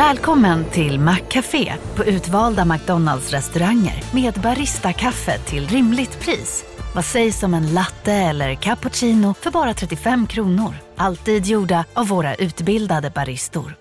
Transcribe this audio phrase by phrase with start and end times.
[0.00, 6.64] Välkommen till Maccafé på utvalda McDonalds restauranger med Baristakaffe till rimligt pris.
[6.94, 10.74] Vad sägs om en latte eller cappuccino för bara 35 kronor?
[10.96, 13.74] Alltid gjorda av våra utbildade baristor.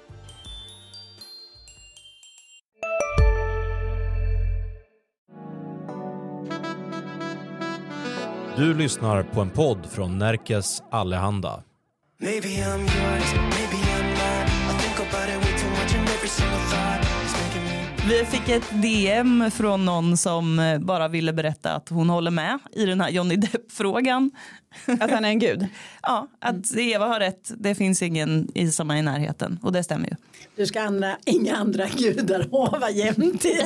[8.55, 11.63] Du lyssnar på en podd från Närkes Allehanda.
[12.21, 13.88] Maybe I'm yours, maybe
[18.09, 22.59] Vi fick ett DM från någon som eh, bara ville berätta att hon håller med
[22.71, 24.31] i den här Johnny Depp-frågan.
[24.99, 25.67] Att han är en gud?
[26.01, 27.51] Ja, att Eva har rätt.
[27.57, 30.15] Det finns ingen i samma i närheten och det stämmer ju.
[30.55, 33.51] Du ska andra, inga andra gudar jämt till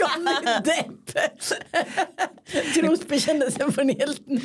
[0.00, 1.18] Johnny Depp.
[2.74, 4.42] Trosbekännelsen en helt ny.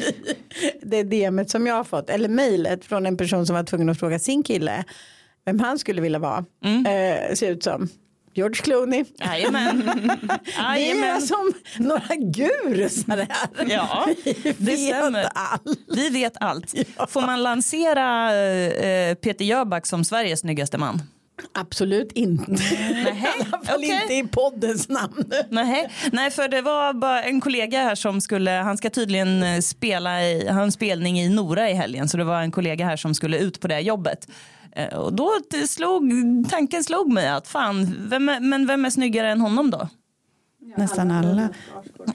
[0.82, 3.90] Det är DMet som jag har fått, eller mejlet från en person som var tvungen
[3.90, 4.84] att fråga sin kille
[5.46, 6.46] vem han skulle vilja vara.
[6.64, 7.90] Eh, ser ut som
[8.38, 9.06] George Clooney.
[9.20, 9.84] Jajamän.
[10.76, 13.68] Vi är som några gurusar här.
[13.70, 15.28] Ja, Vi det vet stämmer.
[15.34, 15.80] allt.
[15.96, 16.74] Vi vet allt.
[17.10, 21.02] Får man lansera eh, Peter Jöback som Sveriges snyggaste man?
[21.54, 22.52] Absolut inte.
[22.52, 24.00] Nähä, I alla fall okej.
[24.02, 25.32] inte i poddens namn.
[25.50, 29.60] Nej, nej, för det var bara en kollega här som skulle, han ska tydligen eh,
[29.60, 32.98] spela i, ha en spelning i Nora i helgen, så det var en kollega här
[32.98, 34.28] som skulle ut på det jobbet.
[34.78, 35.32] Eh, Och då
[35.68, 36.12] slog,
[36.50, 39.90] tanken slog mig att fan, vem är, men vem är snyggare än honom då?
[40.78, 41.50] Nästan alla.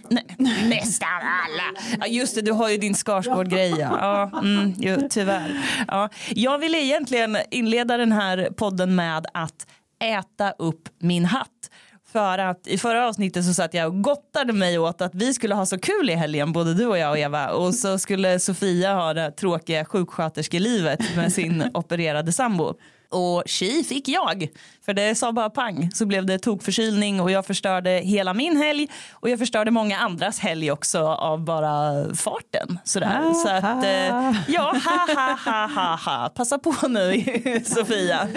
[0.08, 0.26] Nej,
[0.68, 1.80] nästan alla.
[2.00, 3.70] Ja, just det, du har ju din Skarsgård-grej.
[3.78, 4.30] Ja.
[4.32, 5.60] Ja, mm, tyvärr.
[5.88, 6.08] Ja.
[6.28, 9.66] Jag ville egentligen inleda den här podden med att
[10.04, 11.70] äta upp min hatt.
[12.12, 15.54] För att i förra avsnittet så satt jag och gottade mig åt att vi skulle
[15.54, 17.50] ha så kul i helgen, både du och jag och Eva.
[17.50, 22.74] Och så skulle Sofia ha det tråkiga sjuksköterskelivet med sin opererade sambo.
[23.12, 24.48] Och tji fick jag.
[24.84, 28.88] För det sa bara pang så blev det tokförkylning och jag förstörde hela min helg
[29.12, 32.78] och jag förstörde många andras helg också av bara farten.
[32.84, 33.32] Sådär.
[33.34, 36.28] Så att eh, ja, ha ha ha ha ha.
[36.28, 37.24] Passa på nu
[37.64, 38.28] Sofia.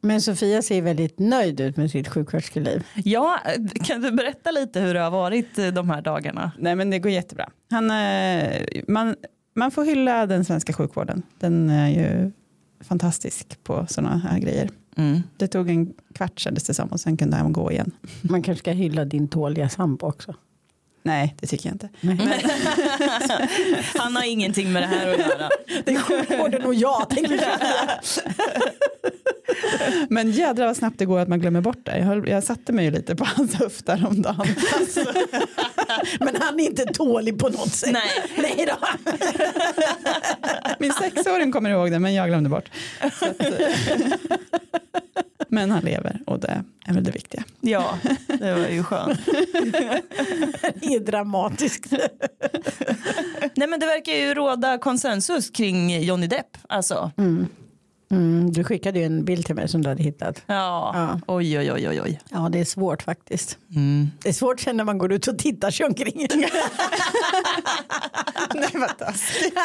[0.00, 2.86] Men Sofia ser väldigt nöjd ut med sitt sjuksköterskeliv.
[2.94, 3.38] Ja,
[3.84, 6.52] kan du berätta lite hur det har varit eh, de här dagarna?
[6.58, 7.48] Nej men det går jättebra.
[7.70, 9.16] Han, eh, man,
[9.56, 11.22] man får hylla den svenska sjukvården.
[11.38, 12.32] Den är ju
[12.80, 14.70] fantastisk på sådana här grejer.
[14.96, 15.22] Mm.
[15.36, 17.90] Det tog en kvart kändes det som och sen kunde han gå igen.
[18.22, 20.34] Man kanske ska hylla din tåliga sambo också.
[21.02, 21.88] Nej, det tycker jag inte.
[23.98, 25.48] Han har ingenting med det här att göra.
[25.84, 27.38] Det är sjukvården och jag tänker
[28.02, 28.30] Sofia.
[30.08, 31.98] Men jädrar vad snabbt det går att man glömmer bort det.
[31.98, 34.46] Jag, höll, jag satte mig ju lite på hans höft häromdagen.
[36.20, 37.92] Men han är inte tålig på något sätt.
[37.92, 38.30] Nej.
[38.36, 38.86] Nej då.
[40.78, 42.70] Min sexåring kommer ihåg det men jag glömde bort.
[43.00, 43.68] Att, eh,
[45.48, 47.44] men han lever och det är väl det viktiga.
[47.60, 49.20] Ja, det var ju skönt.
[50.74, 51.92] Det är dramatiskt.
[53.54, 56.56] Nej men det verkar ju råda konsensus kring Johnny Depp.
[56.68, 57.10] Alltså.
[57.18, 57.48] Mm,
[58.52, 60.42] du skickade ju en bild till mig som du hade hittat.
[60.46, 60.90] Ja.
[60.94, 61.20] Ja.
[61.26, 62.20] oj oj oj oj oj.
[62.30, 63.58] Ja, det är svårt faktiskt.
[63.74, 64.10] Mm.
[64.22, 66.26] Det är svårt sen när man går ut och tittar sig omkring.
[68.54, 69.54] Nej vad taskigt.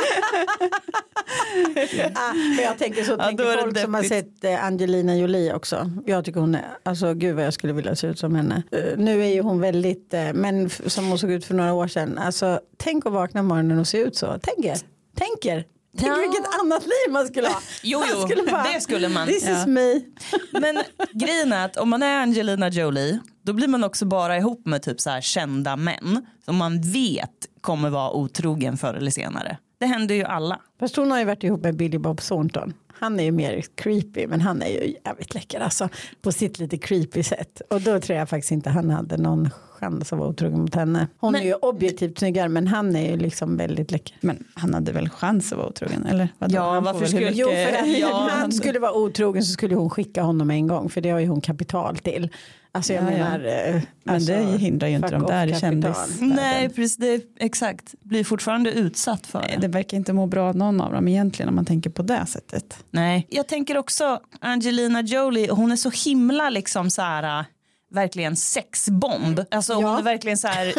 [2.15, 5.91] Ah, men jag tänker så Ja, tänker folk som har sett eh, Angelina Jolie också.
[6.05, 8.63] Jag tycker hon är, alltså gud vad jag skulle vilja se ut som henne.
[8.71, 11.87] Eh, nu är ju hon väldigt, eh, men som hon såg ut för några år
[11.87, 12.17] sedan.
[12.17, 14.39] Alltså tänk att vakna morgonen och se ut så.
[14.41, 14.77] Tänk er,
[15.15, 15.65] tänk er.
[15.97, 16.15] Tänk Ja.
[16.15, 17.59] vilket annat liv man skulle ha.
[17.83, 18.27] Jo, jo,
[18.73, 19.27] det skulle man.
[19.27, 19.59] This Ja.
[19.61, 20.01] is me.
[20.59, 20.83] Men
[21.13, 24.81] grejen är att om man är Angelina Jolie då blir man också bara ihop med
[24.83, 27.29] typ så här kända män som man vet
[27.61, 29.57] kommer vara otrogen förr eller senare.
[29.77, 30.59] Det händer ju alla.
[30.79, 32.73] Fast hon har ju varit ihop med Billy Bob Thornton.
[32.99, 35.89] Han är ju mer creepy men han är ju jävligt läcker alltså.
[36.21, 37.61] På sitt lite creepy sätt.
[37.69, 39.49] Och då tror jag faktiskt inte han hade någon
[39.79, 41.07] chans att vara otrogen mot henne.
[41.17, 44.17] Hon Men- är ju objektivt snyggare men han är ju liksom väldigt läcker.
[44.21, 46.29] Men han hade väl chans att vara otrogen eller?
[46.39, 46.55] Vadå?
[46.55, 49.89] Ja, Han varför skulle- Jo, för att Ja, han skulle vara otrogen så skulle hon
[49.89, 52.29] skicka honom en gång för det har ju hon kapital till.
[52.75, 53.17] Alltså jag Ja, ja.
[53.17, 53.39] menar.
[53.75, 55.97] eh, Men alltså, det hindrar ju inte de där i kändis.
[56.19, 56.97] Nej, precis.
[56.97, 57.95] Det, exakt.
[58.01, 59.57] Blir fortfarande utsatt för det.
[59.61, 62.77] Det verkar inte må bra någon av dem egentligen om man tänker på det sättet.
[62.91, 63.27] Nej.
[63.29, 67.45] Jag tänker också Angelina Jolie, hon är så himla liksom så här äh,
[67.91, 69.41] verkligen sexbomb.
[69.51, 69.99] Alltså hon Ja.
[69.99, 70.73] är verkligen så här,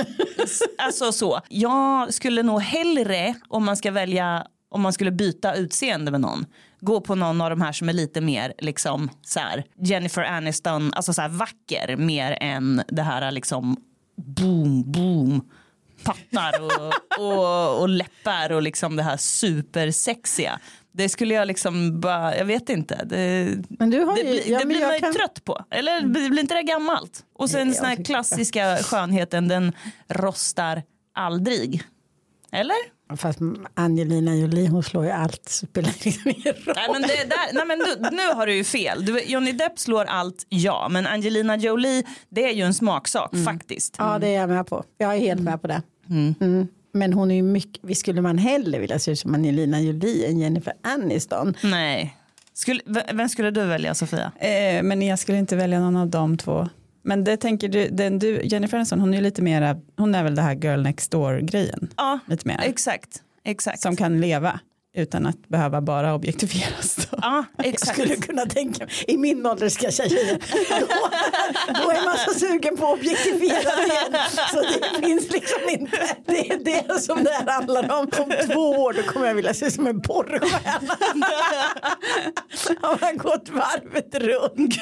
[0.79, 1.41] alltså så.
[1.49, 6.47] Jag skulle nog hellre om man ska välja om man skulle byta utseende med någon
[6.87, 10.93] gå på någon av de här som är lite mer liksom så här Jennifer Aniston,
[10.95, 13.77] alltså så här vacker mer än det här liksom
[14.17, 15.49] boom boom
[16.05, 16.93] pattar och,
[17.27, 20.61] och, och läppar och liksom det här supersexiga.
[20.93, 23.05] Det skulle jag liksom bara, jag vet inte.
[23.05, 25.45] Det, Men du har det, ju, blir- ja, det blir jag man ju kan- trött
[25.45, 25.65] på.
[25.71, 27.25] Eller blir blir inte det gammalt?
[27.35, 29.73] Och sen den här jag klassiska skönheten, den
[30.09, 30.83] rostar
[31.15, 31.83] aldrig.
[32.53, 32.96] Eller?
[33.17, 33.39] Fast
[33.75, 36.75] Angelina Jolie hon slår ju allt spelar liksom ingen roll.
[36.77, 39.05] Nej men, det där, nej, men du, nu har du ju fel.
[39.05, 40.89] Du, Johnny Depp slår allt, ja.
[40.91, 43.95] Men Angelina Jolie, det är ju en smaksak faktiskt.
[43.99, 44.85] Ja det är jag med på.
[44.99, 45.83] Jag är helt med på det.
[46.11, 46.69] Mm.
[46.93, 50.27] Men hon är ju mycket, visst skulle man hellre vilja se ut som Angelina Jolie
[50.31, 51.55] än Jennifer Aniston.
[51.63, 52.17] Nej.
[52.53, 52.81] Skulle,
[53.13, 54.33] vem skulle du välja Sofia?
[54.39, 56.69] Eh, men jag skulle inte välja någon av de två.
[57.07, 60.35] Men det tänker du, den du Jennifer Aniston, hon är lite mera, hon är väl
[60.35, 61.89] det här girl next door grejen.
[61.97, 62.61] Ja, Lite mer.
[62.65, 63.23] exakt.
[63.45, 63.81] exakt.
[63.81, 64.61] Som kan leva
[64.97, 66.97] utan att behöva bara objektifieras.
[66.97, 67.19] Då.
[67.23, 67.93] Ja, Jag exakt.
[67.99, 70.39] skulle kunna tänka mig, i min ålder ska tjejer,
[70.81, 70.87] då,
[71.85, 74.17] då är man så sugen på att objektifiera igen.
[74.53, 76.59] Så det finns liksom inte, det är
[76.89, 78.01] det som det här handlar om.
[78.01, 81.27] Om två år då kommer jag vilja se som en porrstjärna.
[82.83, 84.77] Har man gått varvet runt.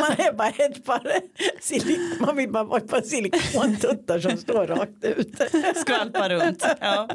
[0.00, 1.12] Man är bara ett par,
[1.60, 5.34] silik- man vill bara vara ett par silikontuttar som står rakt ut.
[5.76, 6.66] skvalpa runt.
[6.80, 7.08] Ja.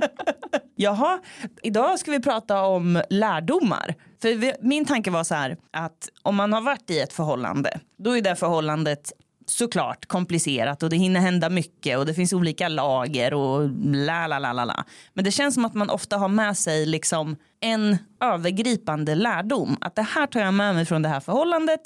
[0.75, 1.19] Jaha,
[1.61, 3.95] idag ska vi prata Prata om lärdomar.
[4.21, 7.79] För vi, min tanke var så här att om man har varit i ett förhållande
[7.97, 9.11] då är det förhållandet
[9.45, 14.39] såklart komplicerat och det hinner hända mycket och det finns olika lager och la la
[14.39, 14.85] la la la.
[15.13, 19.77] Men det känns som att man ofta har med sig liksom en övergripande lärdom.
[19.81, 21.81] Att det här tar jag med mig från det här förhållandet.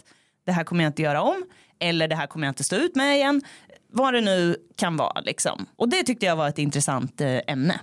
[0.46, 1.46] Det här kommer jag inte göra om.
[1.80, 3.42] Eller det här kommer jag inte stå ut med igen.
[3.90, 5.66] Vad det nu kan vara liksom.
[5.76, 7.80] Och det tyckte jag var ett intressant eh, ämne.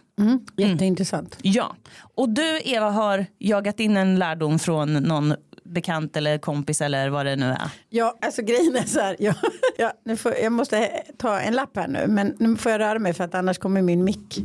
[0.57, 1.39] Jätteintressant.
[1.43, 1.77] Ja.
[2.15, 5.35] Och du Eva har jagat in en lärdom från någon
[5.65, 7.71] bekant eller kompis eller vad det nu är.
[7.89, 9.17] Ja, alltså grejen är så här.
[9.19, 9.35] Jag,
[9.79, 12.07] jag, nu får, jag måste ta en lapp här nu.
[12.09, 14.39] Men nu får jag röra mig för att annars kommer min mick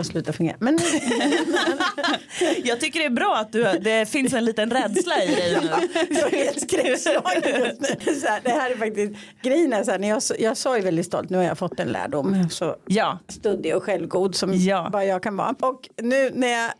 [0.00, 0.56] att sluta fungera.
[0.60, 0.78] Men
[2.64, 5.68] Jag tycker det är bra att du, det finns en liten rädsla i dig nu.
[6.10, 7.76] jag är helt skräckslagen
[8.06, 9.12] just här, det här är faktiskt,
[9.42, 11.80] grejen är så här, när jag, jag sa ju väldigt stolt, nu har jag fått
[11.80, 12.48] en lärdom.
[12.50, 13.18] Så Ja.
[13.28, 14.88] studdig och självgod som Ja.
[14.92, 15.54] bara jag kan vara.
[15.60, 16.70] Och nu när jag,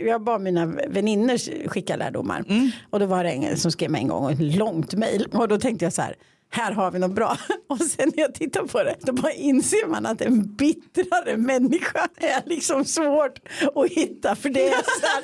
[0.08, 2.44] jag bad mina vänner skicka lärdomar.
[2.90, 5.28] Och då var det en som skrev mig en gång ett långt mejl.
[5.32, 6.16] Och då tänkte jag så här,
[6.56, 7.36] här har vi något bra.
[7.68, 12.08] Och sen när jag tittar på det, då bara inser man att en bittrare människa
[12.16, 13.38] är liksom svårt
[13.74, 14.36] att hitta.
[14.36, 15.22] För det är, så här,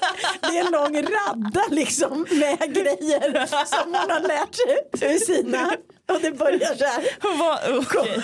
[0.51, 5.73] det är en lång radda liksom med grejer som hon har lärt sig ur sina.
[6.09, 7.05] Och det börjar så här.
[7.39, 8.23] Vad- okej.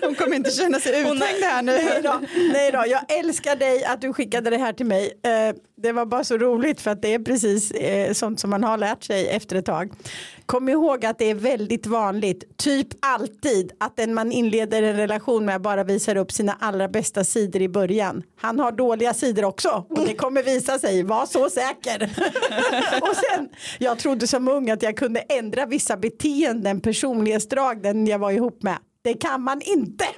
[0.02, 1.72] Hon kommer inte känna sig Hon uthängd här nu.
[1.72, 2.20] Nej då,
[2.52, 5.12] nej då, jag älskar dig att du skickade det här till mig.
[5.22, 8.64] Eh, det var bara så roligt för att det är precis eh, sånt som man
[8.64, 9.92] har lärt sig efter ett tag.
[10.46, 15.44] Kom ihåg att det är väldigt vanligt, typ alltid, att den man inleder en relation
[15.44, 18.22] med bara visar upp sina allra bästa sidor i början.
[18.40, 22.02] Han har dåliga sidor också och det kommer visa sig, var så säker.
[23.02, 28.18] och sen, jag trodde som ung att jag kunde ändra vissa beteenden, personlighetsdrag den jag
[28.18, 28.78] var ihop med.
[29.02, 30.04] Det kan man inte.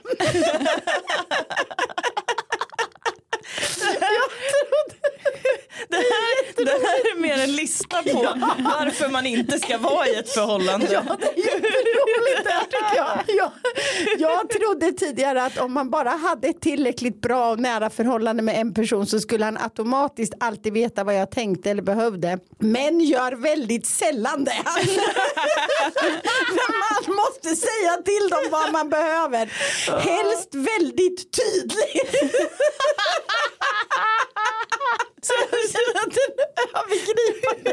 [5.88, 8.28] Det här, det här är mer en lista på
[8.58, 10.86] varför man inte ska vara i ett förhållande.
[10.92, 13.18] Ja, det är jätteroligt det här tycker jag.
[13.26, 13.50] jag.
[14.18, 18.60] Jag trodde tidigare att om man bara hade ett tillräckligt bra och nära förhållande med
[18.60, 22.38] en person så skulle han automatiskt alltid veta vad jag tänkte eller behövde.
[22.58, 24.62] Men gör väldigt sällan det.
[27.06, 29.46] Man måste säga till dem vad man behöver.
[30.00, 32.32] Helst väldigt tydligt.
[35.28, 36.32] Så jag känner att den
[36.80, 37.70] övergripande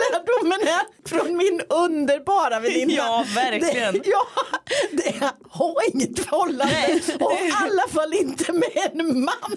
[0.00, 2.92] lärdomen är från min underbara väninna.
[2.92, 3.94] Ja, verkligen.
[3.94, 4.26] Det, ja,
[4.92, 7.00] det ha inget förhållande.
[7.20, 9.52] Och i alla fall inte med en man.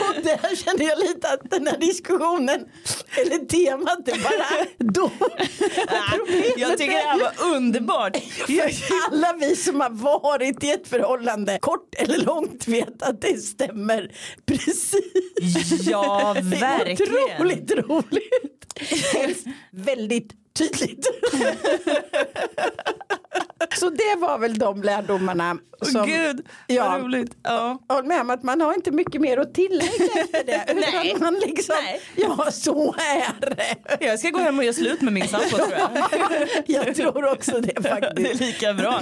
[0.00, 2.66] Och där känner jag lite att den här diskussionen,
[3.16, 5.10] eller temat är bara då.
[6.56, 8.16] Jag tycker det här var underbart.
[8.46, 8.70] För
[9.10, 14.10] alla vi som har varit i ett förhållande, kort eller långt, vet att det stämmer
[14.46, 15.65] precis.
[15.82, 17.12] Ja, verkligen.
[17.36, 18.78] otroligt roligt.
[19.14, 21.06] Helst väldigt tydligt.
[23.78, 25.56] Så det var väl de lärdomarna.
[25.82, 26.90] Som, Gud, Ja.
[26.90, 27.36] vad roligt.
[27.42, 27.78] Ja.
[27.88, 30.74] Håll med om att man har inte mycket mer att tillägga efter det.
[30.92, 31.16] Nej.
[31.20, 32.00] Man liksom, Nej.
[32.14, 33.76] ja så är det.
[34.06, 35.90] Jag ska gå hem och göra slut med min sambo tror jag.
[36.86, 38.40] Jag tror också det Det är faktiskt.
[38.40, 39.00] lika bra.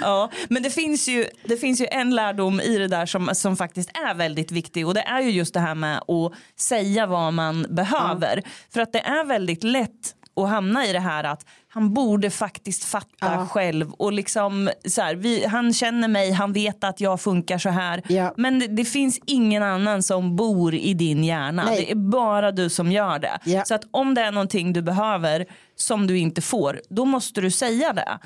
[0.00, 3.56] Ja, men det finns, ju, det finns ju en lärdom i det där som, som
[3.56, 7.32] faktiskt är väldigt viktig och det är ju just det här med att säga vad
[7.32, 8.42] man behöver.
[8.74, 12.84] För att det är väldigt lätt och hamna i det här att han borde faktiskt
[12.84, 13.46] fatta Ja.
[13.46, 17.68] själv och liksom så här, vi, han känner mig, han vet att jag funkar så
[17.68, 18.02] här.
[18.08, 18.34] Ja.
[18.36, 21.64] Men det, det finns ingen annan som bor i din hjärna.
[21.64, 21.76] Nej.
[21.84, 23.38] Det är bara du som gör det.
[23.44, 23.64] Ja.
[23.64, 27.50] Så att om det är någonting du behöver som du inte får, då måste du
[27.50, 28.18] säga det.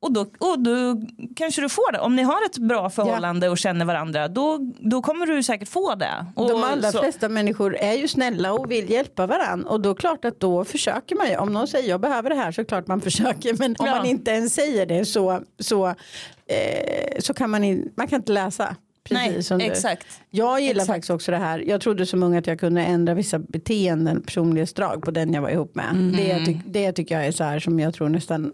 [0.00, 0.06] Ja.
[0.06, 1.02] Och då, och då
[1.36, 1.98] kanske du får det.
[1.98, 5.94] Om ni har ett bra förhållande och känner varandra, då, då kommer du säkert få
[5.94, 6.26] det.
[6.34, 9.94] Och De allra så- flesta människor är ju snälla och vill hjälpa varandra och då
[9.94, 11.36] klart att då försöker man ju.
[11.36, 13.94] Om någon säger jag behöver det här så klart man försöker men om Ja.
[13.96, 18.32] man inte ens säger det så, så, eh, så kan man, in, man kan inte
[18.32, 18.76] läsa.
[19.08, 19.64] Precis Nej, som du.
[19.64, 20.06] exakt.
[20.30, 20.86] Jag gillar Exakt.
[20.86, 21.58] faktiskt också det här.
[21.58, 25.50] Jag trodde som ung att jag kunde ändra vissa beteenden, personlighetsdrag på den jag var
[25.50, 25.90] ihop med.
[25.90, 26.12] Mm.
[26.16, 28.52] Det, ty- det tycker jag är så här som jag tror nästan,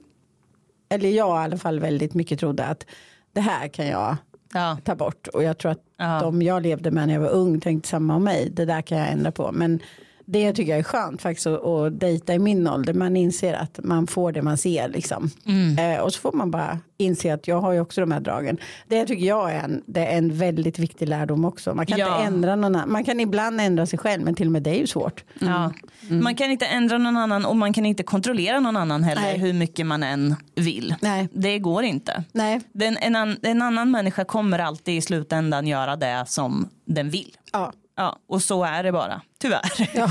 [0.95, 2.87] eller jag i alla fall väldigt mycket trodde att
[3.33, 4.17] det här kan jag
[4.55, 4.77] Ja.
[4.85, 5.27] ta bort.
[5.29, 6.21] Och jag tror att Ja.
[6.21, 8.51] de jag levde med när jag var ung tänkte samma om mig.
[8.53, 9.53] Det där kan jag ändra på.
[9.53, 9.81] Men
[10.27, 12.95] det tycker jag är skönt faktiskt att, att dejta i min ålder.
[12.95, 15.31] Man inser att man får det man ser liksom.
[15.47, 15.79] Mm.
[15.97, 18.59] Eh, och så får man bara inse att jag har ju också de här dragen.
[18.89, 21.75] Det tycker jag är en, det är en väldigt viktig lärdom också.
[21.75, 22.17] Man kan Ja.
[22.17, 22.93] inte ändra någon annan.
[22.93, 25.25] Man kan ibland ändra sig själv men till och med det är ju svårt.
[25.39, 25.73] Ja.
[26.09, 29.39] Man kan inte ändra någon annan och man kan inte kontrollera någon annan heller Nej.
[29.39, 30.95] hur mycket man än vill.
[31.01, 31.29] Nej.
[31.33, 32.25] Det går inte.
[32.33, 32.61] Nej.
[32.73, 37.37] Den, en, an, en annan människa kommer alltid i slutändan göra det som den vill.
[37.53, 37.73] Ja.
[37.97, 39.91] Ja, och så är det bara, tyvärr.
[39.95, 40.09] Ja.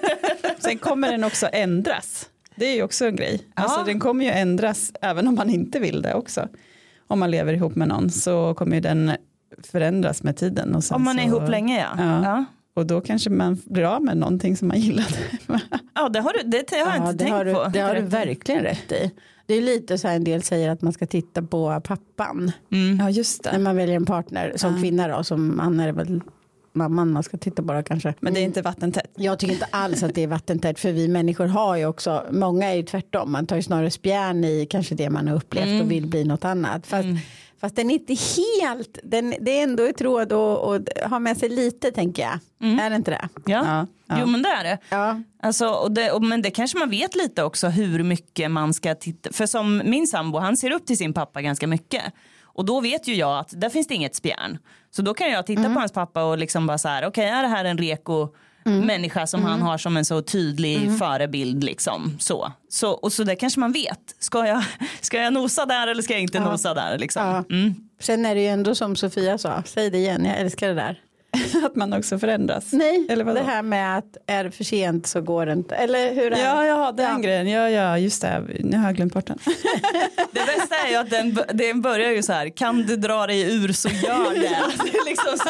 [0.58, 2.28] Sen kommer den också ändras.
[2.56, 3.40] Det är ju också en grej.
[3.54, 3.84] Alltså, Ja.
[3.84, 6.48] den kommer ju ändras även om man inte vill det också.
[7.06, 9.12] Om man lever ihop med någon så kommer ju den
[9.72, 10.74] förändras med tiden.
[10.74, 11.88] Och Om man är så, ihop länge ja.
[12.04, 12.22] Ja.
[12.24, 15.08] Ja, Och då kanske man blir av med någonting som man gillade.
[15.94, 17.64] ja det har du, det har jag Ja, inte tänkt du, på.
[17.72, 19.10] det har du verkligen rätt i.
[19.46, 22.52] Det är lite så här en del säger att man ska titta på pappan.
[22.98, 23.58] ja just När det.
[23.58, 26.20] man väljer en partner som kvinna då, som man är väl
[26.74, 28.14] mamman man ska titta då kanske.
[28.20, 29.10] Men det är inte vattentätt.
[29.16, 32.66] Jag tycker inte alls att det är vattentätt för vi människor har ju också, många
[32.66, 35.90] är ju tvärtom, man tar ju snarare spjärn i kanske det man har upplevt och
[35.90, 36.86] vill bli något annat.
[36.86, 37.08] Fast,
[37.60, 41.48] fast den är inte helt, den, det är ändå ett råd att, ha med sig
[41.48, 42.38] lite tänker jag.
[42.80, 43.28] Är det inte det?
[43.46, 43.64] Ja.
[43.66, 44.16] Ja, ja.
[44.20, 44.78] Jo men det är det.
[44.88, 45.22] Ja.
[45.42, 48.94] Alltså, och det och, men det kanske man vet lite också hur mycket man ska
[48.94, 49.32] titta.
[49.32, 52.02] För som min sambo, han ser upp till sin pappa ganska mycket.
[52.54, 54.58] Och då vet ju jag att där finns det inget spjärn.
[54.90, 57.42] Så då kan jag titta på hans pappa och liksom bara så här, okej är
[57.42, 58.28] det här en reko
[58.64, 62.16] människa som han har som en så tydlig förebild liksom.
[62.20, 62.52] Så.
[62.68, 64.16] Så, och så det kanske man vet.
[64.18, 64.64] Ska jag,
[65.00, 67.26] ska jag nosa där eller ska jag inte nosa där liksom?
[67.26, 67.44] Ja.
[67.56, 67.74] Mm.
[68.00, 71.00] Sen är det ju ändå som Sofia sa, säg det igen, jag älskar det där.
[71.66, 72.72] Att man också förändras.
[72.72, 73.38] Nej, Eller vadå?
[73.38, 75.74] det här med att är det för sent så går det inte.
[75.74, 76.40] Eller hur är det?
[76.40, 77.18] Ja, ja, den Ja.
[77.18, 77.48] grejen.
[77.48, 78.42] Ja, ja, just det.
[78.60, 79.38] Nu har jag glömt bort den.
[80.32, 83.54] Det bästa är ju att den, den börjar ju så här, kan du dra dig
[83.64, 84.40] ur så gör det.
[84.84, 85.48] det är liksom så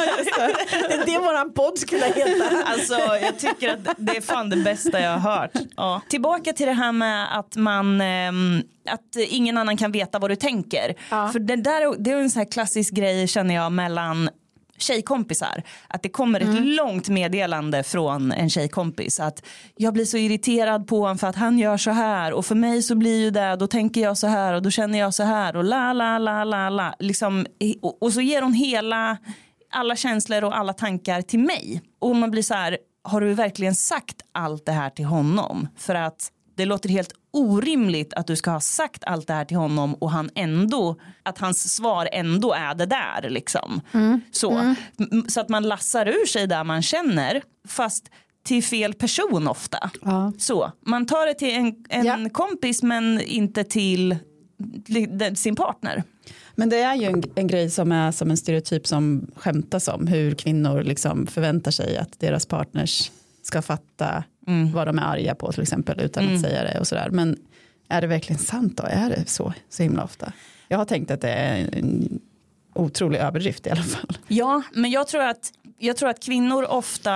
[0.89, 2.63] Det är det våran podd skulle heta.
[2.65, 5.51] Alltså jag tycker att det är fan det bästa jag har hört.
[5.77, 6.01] Ja.
[6.09, 10.37] Tillbaka till det här med att man ehm, att ingen annan kan veta vad du
[10.37, 10.95] tänker.
[11.11, 11.29] Ja.
[11.33, 14.29] För det där det är en sån här klassisk grej känner jag mellan
[14.85, 15.63] tjejkompisar.
[15.89, 19.43] Att det kommer ett långt meddelande från en tjejkompis att
[19.77, 22.83] jag blir så irriterad på honom för att han gör så här och för mig
[22.83, 25.57] så blir ju det, då tänker jag så här och då känner jag så här
[25.57, 26.95] och la la la la la.
[26.99, 27.47] Liksom,
[27.83, 29.19] och, och så ger hon hela
[29.73, 31.83] alla känslor och alla tankar till mig.
[32.01, 35.69] Och man blir så här, har du verkligen sagt allt det här till honom?
[35.77, 39.57] För att det låter helt orimligt att du ska ha sagt allt det här till
[39.57, 43.81] honom och han ändå, att hans svar ändå är det där liksom.
[44.33, 44.51] Så.
[44.99, 48.11] M- så att man lassar ur sig där man känner fast
[48.45, 49.91] till fel person ofta.
[50.03, 50.33] Ja.
[50.39, 52.29] Så, man tar det till en, en Ja.
[52.33, 54.17] kompis men inte till
[55.35, 56.03] sin partner.
[56.57, 60.07] Men det är ju en, en grej som är som en stereotyp som skämtas om
[60.07, 63.11] hur kvinnor liksom förväntar sig att deras partners
[63.43, 64.25] ska fatta
[64.73, 67.11] vad de är arga på till exempel utan att säga det och sådär.
[67.11, 67.37] Men
[67.89, 68.83] är det verkligen sant då?
[68.83, 70.33] Är det så, så himla ofta?
[70.69, 72.21] Jag har tänkt att det är en
[72.75, 74.19] otrolig överdrift i alla fall.
[74.29, 77.15] Ja, men jag tror att, jag tror att kvinnor ofta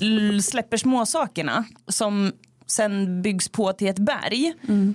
[0.00, 2.32] mm, släpper småsakerna som
[2.66, 4.52] sen byggs på till ett berg.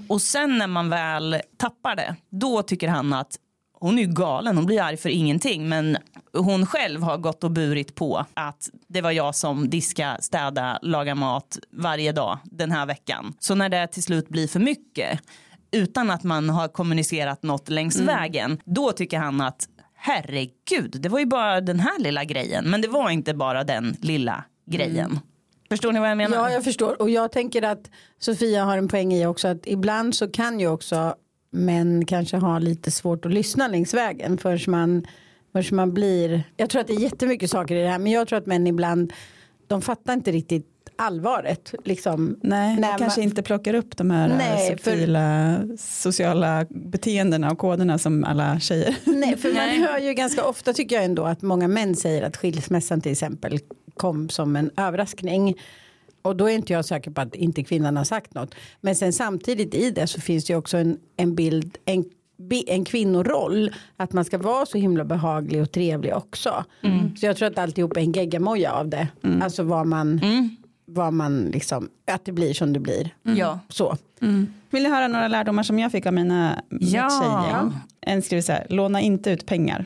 [0.08, 3.38] Och sen när man väl tappar det, då tycker han att
[3.82, 5.70] hon är ju galen, hon blir arg för ingenting.
[5.70, 5.98] Men
[6.34, 11.16] hon själv har gått och burit på att det var jag som diska, städa, laga
[11.16, 13.34] mat varje dag den här veckan.
[13.40, 15.20] Så när det till slut blir för mycket
[15.72, 21.20] utan att man har kommunicerat något längs vägen, då tycker han att herregud, det var
[21.20, 22.70] ju bara den här lilla grejen.
[22.70, 25.20] Men det var inte bara den lilla grejen.
[25.70, 26.38] Förstår ni vad jag menar?
[26.38, 27.02] Ja, jag förstår.
[27.02, 30.68] Och jag tänker att Sofia har en poäng i också att ibland så kan ju
[30.68, 31.16] också
[31.52, 35.08] män kanske ha lite svårt att lyssna längs vägen förrän man,
[35.52, 36.44] förrän man blir.
[36.58, 38.68] Jag tror att det är jättemycket saker i det här, men jag tror att män
[38.68, 39.14] ibland
[39.68, 41.74] de fattar inte riktigt allvaret.
[41.86, 42.40] Liksom.
[42.44, 46.66] Nej, När man kanske man- inte plockar upp de här Nej, Nej, för- subtila sociala
[46.70, 48.96] beteendena och koderna som alla tjejer.
[49.06, 49.80] Nej, för man Nej.
[49.82, 53.60] hör ju ganska ofta tycker jag ändå att många män säger att skilsmässan till exempel
[53.94, 55.56] kom som en överraskning.
[56.22, 58.56] Och då är inte jag säker på att inte kvinnan har sagt något.
[58.82, 62.06] Men sen samtidigt i det så finns det ju också en, en bild, en,
[62.68, 63.72] en kvinnoroll.
[63.98, 66.64] Att man ska vara så himla behaglig och trevlig också.
[67.20, 69.08] Så jag tror att alltihop är en geggamoja av det.
[69.42, 70.22] Alltså vad man,
[70.86, 73.16] vad man liksom, att det blir som det blir.
[73.24, 73.60] Ja.
[73.70, 73.98] Så.
[74.70, 77.10] Vill ni höra några lärdomar som jag fick av mina Ja.
[77.10, 77.74] tjejgäng?
[78.02, 79.86] En skriver så här, låna inte ut pengar.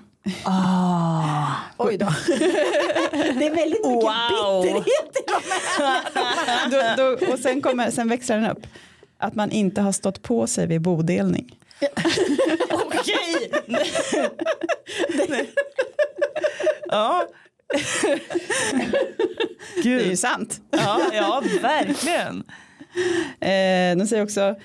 [1.77, 2.05] Oj då.
[2.27, 4.63] det är väldigt mycket Wow.
[4.63, 5.41] bitterhet i de
[5.83, 6.69] här.
[6.97, 8.67] då, då, och sen, kommer, sen växlar den upp.
[9.17, 11.59] Att man inte har stått på sig vid bodelning.
[12.71, 13.51] Okej.
[16.87, 17.27] ja.
[19.83, 20.61] Det är ju sant.
[20.71, 22.43] Ja, ja, verkligen.
[23.39, 24.55] Eh, de säger också,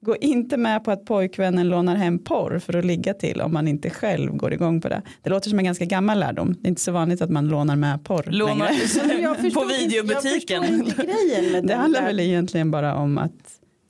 [0.00, 3.68] gå inte med på att pojkvännen lånar hem porr för att ligga till om man
[3.68, 5.02] inte själv går igång på det.
[5.22, 6.54] Det låter som en ganska gammal lärdom.
[6.60, 9.50] Det är inte så vanligt att man lånar med porr Låna längre.
[9.54, 10.62] På videobutiken.
[10.62, 13.32] Jag förstår inte grejen med Det handlar väl egentligen bara om att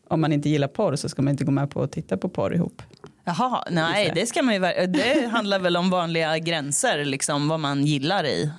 [0.09, 2.29] om man inte gillar porr så ska man inte gå med på att titta på
[2.29, 2.83] porr ihop.
[3.25, 7.85] Jaha, nej det ska man ju Det handlar väl om vanliga gränser, liksom vad man
[7.85, 8.50] gillar i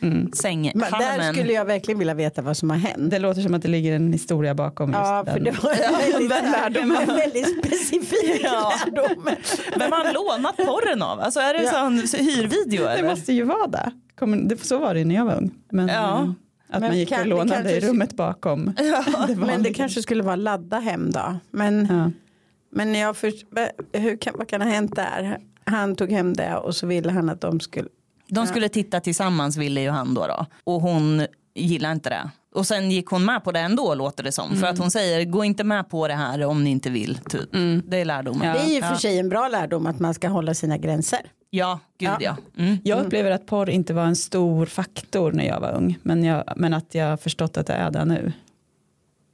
[0.00, 1.34] Men där sänghalmen.
[1.34, 3.10] skulle jag verkligen vilja veta vad som har hänt.
[3.10, 5.44] Det låter som att det ligger en historia bakom just Ja, för den.
[5.44, 8.72] det var en väldigt, en väldigt specifik Ja.
[8.86, 9.24] lärdom.
[9.78, 11.20] Vem har han lånat porren av?
[11.20, 11.70] Alltså är det Ja.
[11.70, 13.08] sån hyrvideo Det eller?
[13.10, 13.90] måste ju vara det.
[14.18, 15.50] Kommer, det så var det när jag var ung.
[15.70, 16.34] Men, Ja.
[16.72, 18.64] Att Men man gick kan- och det lånade kanske- i rummet bakom.
[19.26, 21.36] det Men det kanske skulle vara ladda hem då.
[21.50, 22.10] Men, Ja.
[22.72, 23.46] men jag först,
[23.92, 25.38] hur kan, vad kan ha hänt där?
[25.64, 27.88] Han tog hem det och så ville han att de skulle.
[28.30, 30.46] De skulle titta tillsammans ville ju han då, då.
[30.64, 32.30] Och hon gillar inte det.
[32.54, 34.56] Och sen gick hon med på det ändå låter det som.
[34.56, 37.18] För att hon säger gå inte med på det här om ni inte vill.
[37.18, 37.48] Typ.
[37.84, 38.48] Det är lärdomen.
[38.48, 38.54] Ja.
[38.54, 41.20] Det är ju för sig en bra lärdom att man ska hålla sina gränser.
[41.50, 42.16] Ja, gud Ja.
[42.20, 42.36] ja.
[42.58, 42.78] Mm.
[42.84, 45.98] Jag upplever att porr inte var en stor faktor när jag var ung.
[46.02, 48.32] Men, jag, men att jag har förstått att det är det nu.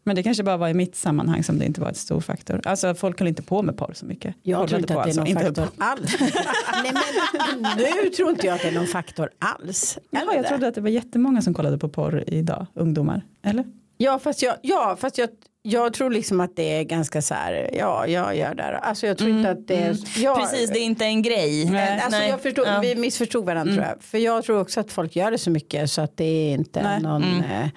[0.06, 2.60] Men det kanske bara var i mitt sammanhang som det inte var ett stor faktor.
[2.64, 4.34] Alltså folk höll inte på med porr så mycket.
[4.42, 6.16] Jag tror inte på att det är alltså, någon inte höll faktor alls.
[6.82, 9.99] Nej, men, nu tror inte jag att det är någon faktor alls.
[10.10, 13.23] Ja, jag trodde att det var jättemånga som kollade på porr idag, ungdomar.
[13.42, 13.64] Eller?
[13.97, 15.28] Ja, fast jag, ja, fast jag,
[15.62, 18.62] jag tror liksom att det är ganska så här, ja, jag gör det.
[18.62, 18.73] här.
[18.73, 21.71] Alltså jag tror inte att det är, jag, Precis, det är inte en grej.
[21.71, 22.30] Nej, alltså Nej.
[22.30, 22.80] jag förstod, Ja.
[22.80, 24.02] Vi missförstod varandra tror jag.
[24.02, 26.82] För jag tror också att folk gör det så mycket så att det är inte
[26.82, 27.02] Nej.
[27.02, 27.23] någon...
[27.23, 27.69] Eh,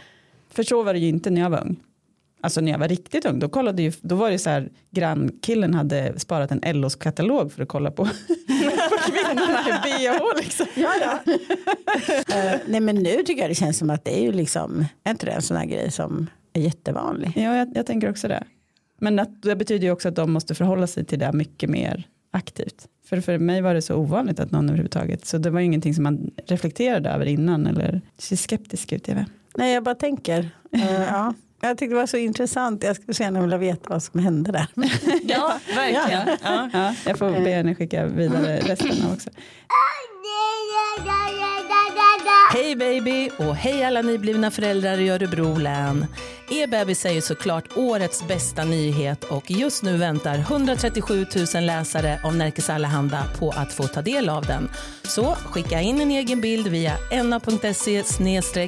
[0.52, 1.76] För så var det ju inte när jag var ung.
[2.42, 5.74] Alltså när jag var riktigt ung, då, kollade ju, då var det så här, grannkillen
[5.74, 8.06] hade sparat en LOs katalog för att kolla på,
[8.90, 10.66] på kvinnorna i bh liksom.
[10.76, 11.34] ja, ja.
[12.36, 15.12] Eh, nej men nu tycker jag det känns som att det är ju liksom, är
[15.12, 17.32] inte det en sån här grej som är jättevanlig?
[17.36, 18.44] Ja, jag, jag tänker också det.
[19.00, 22.08] Men att, det betyder ju också att de måste förhålla sig till det mycket mer
[22.32, 22.88] aktivt.
[23.06, 26.04] För för mig var det så ovanligt att någon överhuvudtaget, så det var ingenting som
[26.04, 29.08] man reflekterade över innan eller ser skeptisk ut.
[29.08, 29.28] Jag vet.
[29.58, 30.50] Nej jag bara tänker.
[30.72, 31.34] Eh, ja.
[31.62, 32.84] Jag tyckte det var så intressant.
[32.84, 34.68] Jag skulle så gärna vilja veta vad som hände där.
[35.24, 36.38] Ja, verkligen.
[36.44, 36.70] Ja.
[36.74, 39.30] Ja, jag får be henne skicka vidare resten också.
[42.54, 46.06] Hej baby och hej alla nyblivna föräldrar i Örebro län.
[46.52, 52.20] Er bebis är ju såklart årets bästa nyhet och just nu väntar 137 000 läsare
[52.24, 54.70] av Närkes Allehanda på att få ta del av den.
[55.04, 58.04] Så skicka in en egen bild via enna.se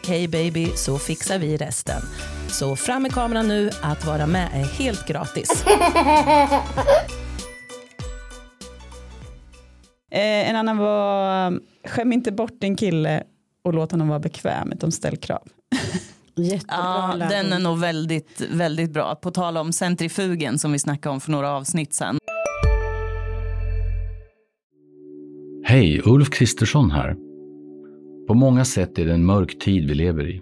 [0.08, 2.02] hejbaby så fixar vi resten.
[2.52, 5.66] Så fram med kameran nu, att vara med är helt gratis.
[10.14, 13.24] Eh, en annan var, skäm inte bort din kille
[13.64, 15.48] och låt honom vara bekväm utan ställ krav.
[16.36, 19.16] Jättebra Ja, den är nog väldigt, väldigt bra.
[19.16, 22.18] På tal om centrifugen som vi snackade om för några avsnitt sen.
[25.64, 27.16] Hej, Ulf Kristersson här.
[28.28, 30.42] På många sätt är det en mörk tid vi lever i.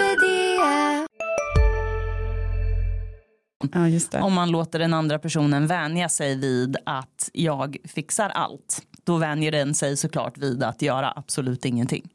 [3.73, 4.21] Ja, just det.
[4.21, 8.81] Om man låter den andra personen vänja sig vid att jag fixar allt.
[9.03, 12.09] Då vänjer den sig såklart vid att göra absolut ingenting.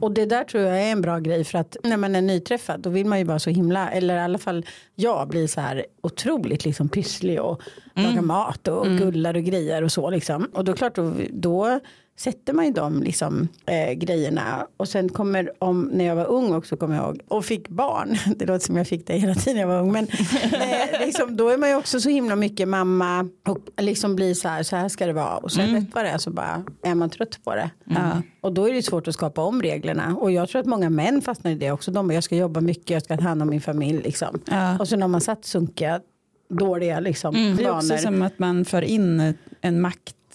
[0.00, 2.80] Och det där tror jag är en bra grej för att när man är nyträffad
[2.80, 5.86] då vill man ju bara så himla, eller i alla fall jag blir så här
[6.00, 7.62] otroligt liksom pysslig och
[7.94, 10.44] lagar mat och gullar och grejer och så liksom.
[10.54, 11.80] Och då klart då, då
[12.20, 14.66] sätter man ju de liksom, eh, grejerna.
[14.76, 18.16] Och sen kommer, om, när jag var ung också kommer jag ihåg, och fick barn,
[18.36, 20.04] det låter som jag fick det hela tiden jag var ung, men
[20.52, 24.48] eh, liksom, då är man ju också så himla mycket mamma och liksom blir så
[24.48, 25.36] här, så här ska det vara.
[25.36, 27.70] Och sen rätt vad det är så bara är man trött på det.
[27.84, 28.22] Ja.
[28.40, 30.16] Och då är det svårt att skapa om reglerna.
[30.16, 31.90] Och jag tror att många män fastnar i det också.
[31.90, 34.40] De bara, jag ska jobba mycket, jag ska ta hand om min familj liksom.
[34.50, 34.78] Ja.
[34.78, 36.00] Och sen har man satt sunkiga,
[36.50, 38.02] dåliga liksom, Det är också planer.
[38.02, 39.80] som att man för in en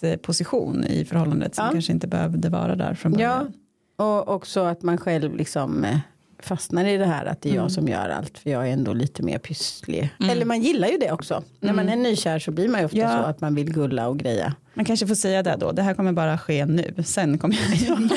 [0.01, 1.71] maktposition i förhållandet som Ja.
[1.71, 3.53] kanske inte behövde vara där från Ja, början.
[3.95, 5.97] och också att man själv liksom eh,
[6.39, 7.63] fastnar i det här att det är Mm.
[7.63, 10.09] jag som gör allt för jag är ändå lite mer pysslig.
[10.31, 11.43] Eller man gillar ju det också.
[11.59, 13.11] När man är nykär så blir man ju ofta Mm.
[13.11, 13.17] Ja.
[13.23, 14.53] så att man vill gulla och greja.
[14.73, 17.75] Man kanske får säga det då, det här kommer bara ske nu, sen kommer jag
[17.77, 17.99] göra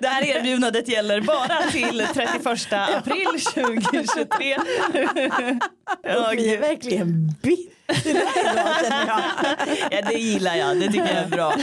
[0.00, 4.56] Det här erbjudandet gäller bara till 31 april 2023.
[6.02, 9.22] Ja, Vi är verkligen bittra idag känner jag.
[9.90, 10.80] ja, det gillar jag.
[10.80, 11.54] Det tycker jag är bra.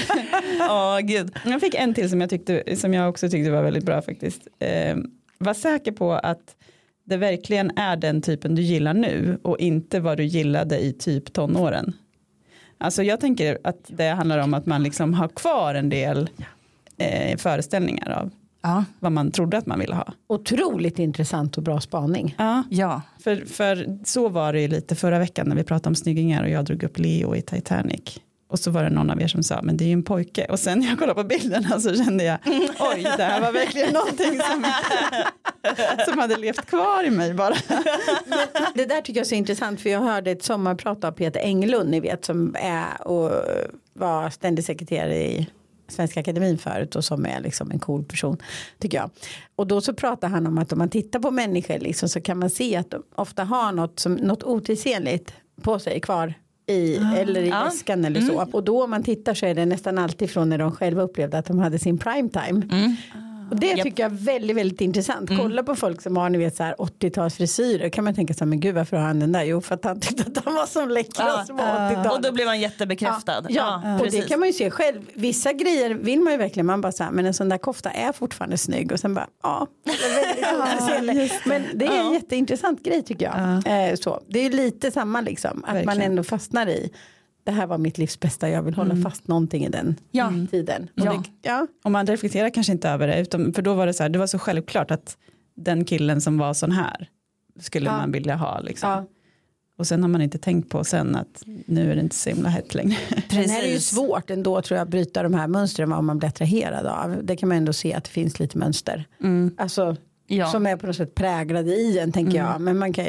[0.60, 1.36] Ja, gud.
[1.46, 4.48] Jag fick en till som jag, tyckte, som jag också tyckte var väldigt bra faktiskt.
[4.60, 4.98] Eh,
[5.38, 6.56] var säker på att
[7.06, 11.34] det verkligen är den typen du gillar nu och inte vad du gillade i typ
[11.34, 11.94] tonåren.
[12.78, 16.30] Alltså jag tänker att det handlar om att man liksom har kvar en del
[16.98, 18.32] eh, föreställningar av
[18.64, 18.86] Ja.
[19.00, 20.14] vad man trodde att man ville ha.
[20.28, 22.36] Otroligt intressant och bra spaning.
[22.38, 23.02] Ja, Ja.
[23.24, 26.50] för, för så var det ju lite förra veckan när vi pratade om snyggingar och
[26.50, 28.20] jag drog upp Leo i Titanic.
[28.50, 30.46] Och så var det någon av er som sa, men det är ju en pojke.
[30.50, 32.38] Och sen när jag kollade på bilderna så kände jag,
[32.80, 34.66] oj, det här var verkligen någonting som,
[36.08, 37.56] som hade levt kvar i mig bara.
[38.76, 41.90] Det där tycker jag är så intressant för jag hörde ett sommarprat av Peter Englund
[41.90, 43.32] ni vet som är och
[43.94, 45.48] var ständig sekreterare i
[45.94, 48.38] Svenska Akademin förut och som är liksom en cool person
[48.80, 49.10] tycker jag.
[49.56, 52.40] Och då så pratar han om att om man tittar på människor liksom så kan
[52.40, 56.34] man se att de ofta har något, som, något otidsenligt på sig kvar
[56.68, 57.64] i, eller i Ja.
[57.64, 58.46] väskan eller så.
[58.54, 61.38] Och då om man tittar så är det nästan alltid från när de själva upplevde
[61.38, 62.66] att de hade sin prime time.
[63.54, 65.30] Och det tycker jag är väldigt, väldigt intressant.
[65.38, 67.90] Kolla på folk som har ni vet så här 80-talsfrisyrer.
[67.90, 69.44] kan man tänka så här, men gud varför har han den där?
[69.44, 72.12] Jo för att han tyckte att han var som läckrast på 80-talet.
[72.12, 73.46] Och då blev man jättebekräftad.
[73.50, 75.02] Ja, och det kan man ju se själv.
[75.14, 77.92] Vissa grejer vill man ju verkligen, man bara så här, men en sån där kofta
[77.92, 79.68] är fortfarande snygg och sen bara, ja.
[81.46, 83.90] Men det är en jätteintressant grej tycker jag.
[83.90, 84.22] Eh, så.
[84.28, 86.02] Det är lite samma liksom, att man Verkligen.
[86.02, 86.92] ändå fastnar i,
[87.44, 90.34] det här var mitt livs bästa, jag vill hålla fast någonting i den Ja.
[90.52, 90.84] tiden.
[90.98, 91.12] Och Ja.
[91.42, 91.68] Det, ja.
[91.84, 94.20] Och man reflekterar kanske inte över det, utan, för då var det så här, det
[94.20, 95.18] var så självklart att
[95.56, 97.10] den killen som var sån här
[97.60, 97.98] skulle Ja.
[97.98, 98.60] man vilja ha.
[98.60, 98.90] Liksom.
[98.90, 99.06] Ja.
[99.78, 102.50] Och sen har man inte tänkt på sen att nu är det inte så himla
[102.50, 102.98] hett längre.
[103.30, 106.18] Sen är det ju svårt ändå tror jag att bryta de här mönstren vad man
[106.20, 107.20] blir attraherad av.
[107.26, 109.06] Det kan man ändå se att det finns lite mönster.
[109.58, 109.96] Alltså,
[110.28, 110.48] Ja.
[110.48, 112.62] Som är på något sätt präglade i en tänker jag.
[112.62, 113.06] Men man kan,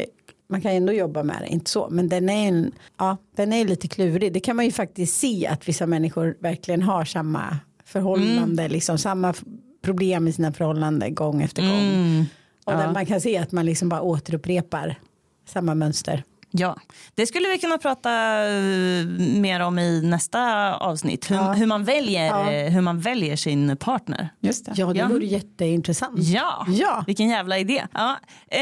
[0.48, 1.88] man kan ändå jobba med det, inte så.
[1.90, 4.32] Men den är, en, ja, den är lite klurig.
[4.32, 8.68] Det kan man ju faktiskt se att vissa människor verkligen har samma förhållande.
[8.68, 9.34] Liksom, samma
[9.82, 12.26] problem i sina förhållanden gång efter gång.
[12.64, 14.98] Och där man kan se att man liksom bara återupprepar
[15.46, 16.24] samma mönster.
[16.56, 16.76] Ja,
[17.14, 18.10] det skulle vi kunna prata
[18.48, 21.30] eh, mer om i nästa avsnitt.
[21.30, 21.52] Hur, Ja.
[21.52, 22.50] hur, man, väljer, Ja.
[22.52, 24.28] eh, hur man väljer sin partner.
[24.40, 24.72] Just det.
[24.76, 25.08] Ja, det Ja.
[25.08, 26.18] vore jätteintressant.
[26.18, 27.04] Ja, Ja.
[27.06, 27.86] vilken jävla idé.
[27.92, 28.16] Ja,
[28.50, 28.60] eh,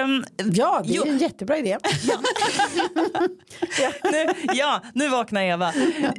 [0.00, 1.02] ehm, Ja, det är Jo.
[1.06, 1.78] en jättebra idé.
[4.12, 5.72] nu, ja, nu vaknar Eva.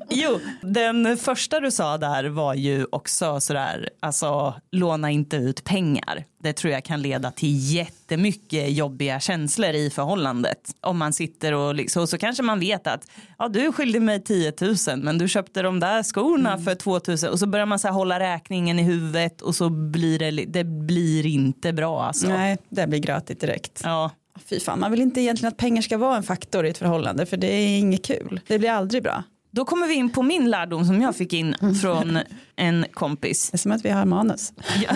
[0.10, 6.26] Jo, den första du sa där var ju också sådär, alltså låna inte ut pengar.
[6.44, 7.50] Det tror jag kan leda till
[8.06, 10.76] jättemycket jobbiga känslor i förhållandet.
[10.82, 14.24] Om man sitter och, liksom, och så kanske man vet att ja, du skyldig mig
[14.24, 17.80] 10 000 men du köpte de där skorna för 2 000 och så börjar man
[17.80, 22.28] så hålla räkningen i huvudet och så blir det, det blir inte bra alltså.
[22.28, 23.82] Nej, det blir grötigt direkt.
[23.84, 24.12] Ja.
[24.50, 27.26] Fy fan, man vill inte egentligen att pengar ska vara en faktor i ett förhållande
[27.26, 28.42] för det är inget kul.
[28.48, 29.24] Det blir aldrig bra.
[29.56, 32.20] Då kommer vi in på min lärdom som jag fick in från
[32.56, 33.50] en kompis.
[33.52, 34.54] Det är som att vi har manus.
[34.84, 34.96] Ja,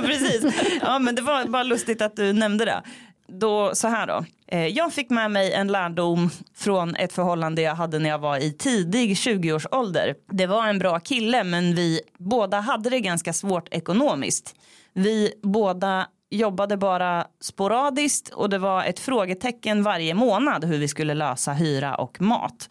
[0.04, 0.44] precis.
[0.80, 2.82] Ja, men det var bara lustigt att du nämnde det.
[3.28, 4.24] Då, så här då.
[4.46, 8.36] Eh, Jag fick med mig en lärdom från ett förhållande jag hade när jag var
[8.38, 10.14] i tidig 20-årsålder.
[10.32, 14.54] Det var en bra kille men vi båda hade det ganska svårt ekonomiskt.
[14.92, 21.14] Vi båda jobbade bara sporadiskt och det var ett frågetecken varje månad hur vi skulle
[21.14, 22.68] lösa hyra och mat.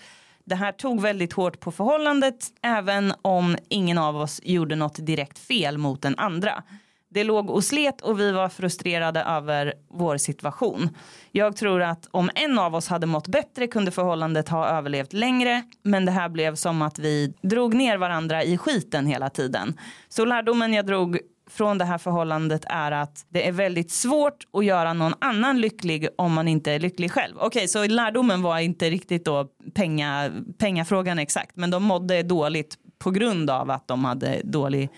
[0.47, 5.39] Det här tog väldigt hårt på förhållandet även om ingen av oss gjorde något direkt
[5.39, 6.63] fel mot den andra.
[7.10, 10.89] Det låg och slet och vi var frustrerade över vår situation.
[11.31, 15.63] Jag tror att om en av oss hade mått bättre kunde förhållandet ha överlevt längre.
[15.83, 19.79] Men det här blev som att vi drog ner varandra i skiten hela tiden.
[20.10, 24.65] Så lärdomen jag drog från det här förhållandet är att det är väldigt svårt att
[24.65, 27.36] göra någon annan lycklig om man inte är lycklig själv.
[27.39, 33.12] Okej, så lärdomen var inte riktigt då penga, pengafrågan exakt, men de mådde dåligt på
[33.12, 34.89] grund av att de hade dålig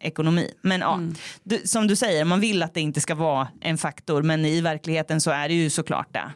[0.00, 0.54] ekonomi.
[0.62, 1.00] Men ja,
[1.42, 4.60] du, som du säger, man vill att det inte ska vara en faktor, men i
[4.60, 6.30] verkligheten så är det ju såklart det.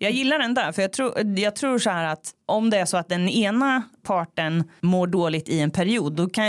[0.00, 2.84] Jag gillar den där, för jag tror, jag tror så här att om det är
[2.84, 6.46] så att den ena parten mår dåligt i en period, då kan,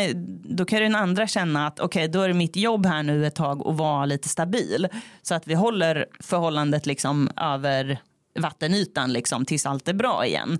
[0.56, 3.36] då kan den andra känna att okej, då är det mitt jobb här nu ett
[3.36, 4.88] tag och vara lite stabil.
[5.22, 8.00] Så att vi håller förhållandet liksom över
[8.40, 10.60] vattenytan liksom tills allt är bra igen.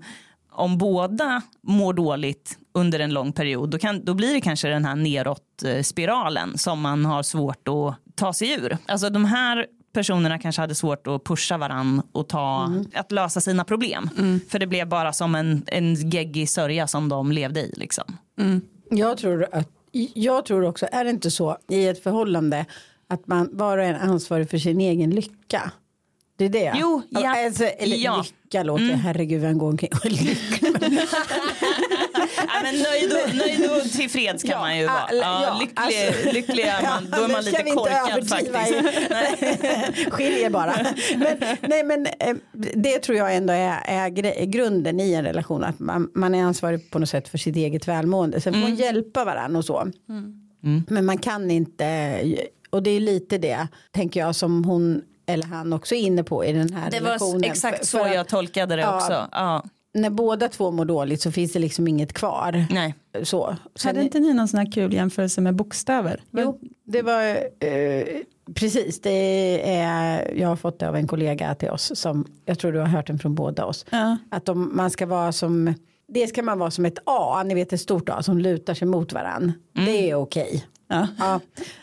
[0.52, 4.84] Om båda mår dåligt under en lång period, då, kan, då blir det kanske den
[4.84, 8.78] här neråt eh, spiralen som man har svårt att ta sig ur.
[8.86, 13.64] Alltså de här personerna kanske hade svårt att pusha varann och ta, att lösa sina
[13.64, 14.10] problem.
[14.48, 17.72] För det blev bara som en, en geggig sörja som de levde i.
[17.76, 18.16] Liksom.
[18.90, 19.68] Jag tror, att,
[20.14, 22.66] jag tror också, är det inte så i ett förhållande
[23.08, 25.70] att man var och en är ansvarig för sin egen lycka?
[26.36, 26.72] Det är det.
[26.76, 27.44] Jo, ja.
[27.46, 28.24] Alltså, eller Ja.
[28.44, 30.38] lycka låter, herregud vem går omkring och lycklig.
[32.48, 35.08] Ja, men nöjd, och, nöjd och tillfreds kan Ja, man ju vara.
[35.12, 35.74] Ja, ja, lycklig,
[36.08, 40.10] alltså- lycklig är man, då är man lite korkad faktiskt.
[40.10, 40.74] Skiljer bara.
[41.16, 42.36] Men, nej, men, eh,
[42.74, 45.64] det tror jag ändå är, är grunden i en relation.
[45.64, 48.40] Att man, man är ansvarig på något sätt för sitt eget välmående.
[48.40, 48.70] Sen får Mm.
[48.70, 49.90] man hjälpa varandra och så.
[50.88, 52.20] Men man kan inte,
[52.70, 56.44] och det är lite det, tänker jag, som hon eller han också är inne på
[56.44, 57.40] i den här Det relationen.
[57.40, 58.96] var exakt För- så jag tolkade det Ja.
[58.96, 59.28] också.
[59.32, 62.64] Ja, När båda två mår dåligt så finns det liksom inget kvar.
[62.70, 62.94] nej.
[63.22, 63.56] Så.
[63.74, 66.22] Sen- Hade inte ni någon sån här kul jämförelse med bokstäver?
[66.30, 67.22] Jo, det var
[67.66, 68.04] eh,
[68.54, 69.00] precis.
[69.00, 72.78] Det är, jag har fått det av en kollega till oss som jag tror du
[72.78, 73.86] har hört den från båda oss.
[73.90, 74.16] Ja.
[74.30, 75.74] Att de, man ska vara som,
[76.08, 78.88] det ska man vara som ett A, ni vet ett stort A som lutar sig
[78.88, 79.52] mot varann.
[79.86, 80.64] Det är okej.
[80.88, 81.06] Ja.
[81.18, 81.40] Ja.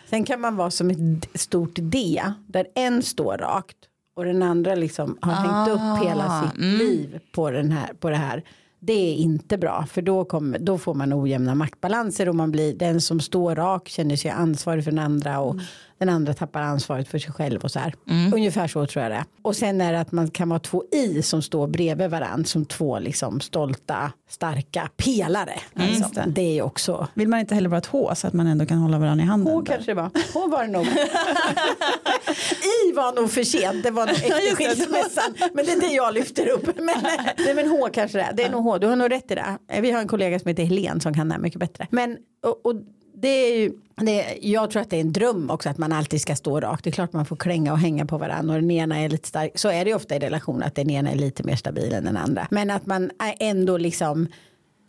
[0.10, 3.78] Sen kan man vara som ett stort D där en står rakt
[4.18, 8.16] och den andra liksom har hängt upp hela sitt liv på, den här, på det
[8.16, 8.44] här.
[8.80, 12.74] Det är inte bra för då, kommer, då får man ojämna maktbalanser och man blir
[12.74, 15.56] den som står rak känner sig ansvarig för den andra och
[15.98, 17.94] den andra tappar ansvaret för sig själv och så här.
[18.34, 19.26] Ungefär så tror jag det.
[19.42, 22.66] Och sen är det att man kan vara två i som står bredvid varandra som
[22.66, 25.54] två liksom stolta starka pelare.
[25.74, 26.12] Liksom.
[26.14, 26.24] det.
[26.28, 28.78] Det är också Vill man inte heller vara ett H så att man ändå kan
[28.78, 29.54] hålla varandra i handen?
[29.54, 30.10] H kanske det var.
[30.34, 30.86] H var det nog.
[32.88, 33.84] I var nog för sent.
[33.84, 35.36] Det var nog efter skilsmässan.
[35.54, 36.66] Men det är det jag lyfter upp.
[36.78, 36.96] Men,
[37.38, 38.34] nej, men H kanske det är.
[38.34, 38.78] Det är nog H.
[38.78, 39.58] Du har nog rätt i det.
[39.82, 41.88] Vi har en kollega som heter Helen som kan det här mycket bättre.
[41.92, 42.76] Men och, och
[43.22, 46.22] det är ju, det, jag tror att det är en dröm också att man alltid
[46.22, 46.84] ska stå rakt.
[46.84, 49.28] Det är klart man får klänga och hänga på varandra och den ena är lite
[49.28, 49.52] stark.
[49.56, 52.04] Så är det ju ofta i relationer att den ena är lite mer stabil än
[52.04, 52.48] den andra.
[52.52, 54.28] Men att man är ändå liksom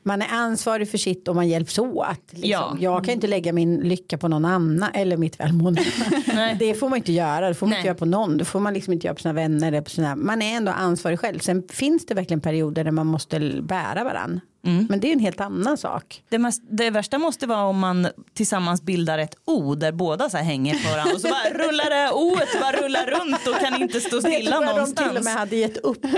[0.09, 2.21] man är ansvarig för sitt och man hjälps åt.
[2.31, 2.51] Liksom.
[2.51, 2.77] Ja.
[2.81, 5.85] Jag kan inte lägga min lycka på någon annan eller mitt välmående.
[6.59, 7.49] det får man inte göra.
[7.49, 7.79] Det får man Nej.
[7.79, 8.39] inte göra på någon.
[8.39, 9.69] Det får man liksom inte göra på sina vänner.
[9.69, 10.17] Eller på sina...
[10.17, 11.39] Man är ändå ansvarig själv.
[11.39, 14.41] Sen finns det verkligen perioder där man måste bära varann.
[14.89, 16.23] Men det är en helt annan sak.
[16.29, 20.37] Det, mest, det värsta måste vara om man tillsammans bildar ett O där båda så
[20.37, 23.83] här hänger på varandra och så bara rullar det O bara rullar runt och kan
[23.83, 25.09] inte stå stilla tror jag de någonstans.
[25.09, 26.05] till och med hade gett upp.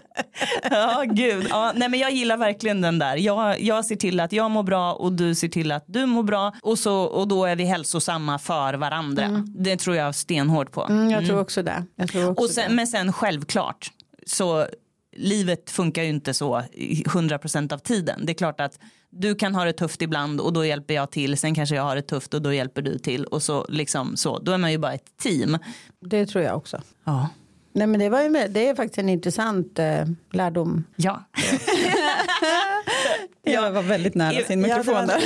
[0.70, 1.46] Ja, gud.
[1.50, 3.16] Ja, nej, men jag gillar verkligen den där.
[3.16, 6.22] Jag, jag ser till att jag mår bra och du ser till att du mår
[6.22, 6.52] bra.
[6.62, 9.42] Och, så, och då är vi hälsosamma för varandra.
[9.46, 10.84] Det tror jag stenhårt på.
[10.84, 11.84] Mm, jag tror också det.
[11.96, 12.74] Jag tror också Och sen, det.
[12.76, 13.90] men sen självklart
[14.26, 14.66] så
[15.16, 18.26] livet funkar ju inte så i 100% av tiden.
[18.26, 18.78] Det är klart att
[19.10, 21.38] du kan ha det tufft ibland och då hjälper jag till.
[21.38, 23.24] Sen kanske jag har det tufft och då hjälper du till.
[23.24, 24.38] Och så liksom så.
[24.38, 25.58] Då är man ju bara ett team.
[26.00, 26.80] Det tror jag också.
[27.04, 27.28] Ja.
[27.76, 30.84] Nej, men det, var ju det är faktiskt en intressant eh, lärdom.
[30.96, 31.24] Ja.
[33.42, 35.20] Jag var väldigt nära sin mikrofon jag, där.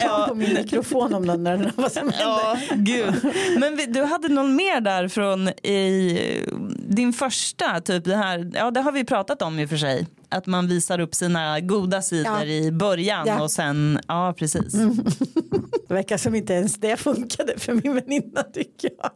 [0.00, 1.72] Jag höll på min mikrofon om den där.
[1.76, 2.12] Vad som.
[2.20, 3.14] Ja, gud.
[3.58, 6.46] Men vi, du hade någon mer där från i
[6.88, 10.06] din första, typ det här, ja det har vi pratat om i och för sig.
[10.28, 12.44] Att man visar upp sina goda sidor Ja.
[12.44, 13.42] i början Ja.
[13.42, 14.74] och sen, ja precis.
[15.88, 19.10] Det verkar som inte ens det funkade för min väninna tycker jag.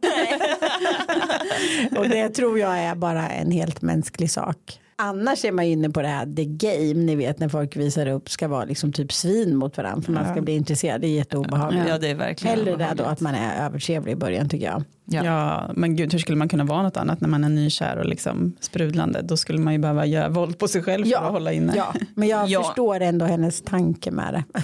[1.99, 4.79] och det tror jag är bara en helt mänsklig sak.
[4.99, 6.93] Annars är man ju inne på det här the game.
[6.93, 10.31] Ni vet när folk visar upp ska vara liksom typ svin mot varandra för man
[10.33, 11.01] ska bli intresserad.
[11.01, 11.85] Det är jätteobehagligt.
[11.89, 14.83] Ja, det är verkligen Hellre det då att man är övertrevlig i början tycker jag.
[15.11, 15.23] Ja.
[15.25, 15.71] Ja.
[15.75, 18.53] men gud, hur skulle man kunna vara något annat när man är nykär och liksom
[18.59, 19.21] sprudlande?
[19.21, 21.73] Då skulle man ju behöva göra våld på sig själv för att hålla inne.
[21.75, 22.63] ja, men jag Ja.
[22.63, 24.43] förstår ändå hennes tanke med det.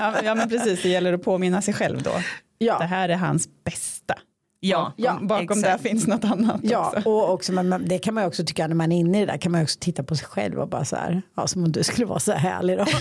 [0.00, 2.10] Ja, ja, men precis, det gäller att påminna sig själv då.
[2.58, 2.78] Ja.
[2.78, 3.97] Det här är hans bästa.
[4.60, 5.62] Ja, Bakom, bakom exakt.
[5.62, 7.08] där finns något annat Ja, också.
[7.10, 9.32] och också, men det kan man ju också tycka när man är inne i det
[9.32, 11.64] där kan man ju också titta på sig själv och bara så här, ja, som
[11.64, 12.84] om du skulle vara så här härlig då.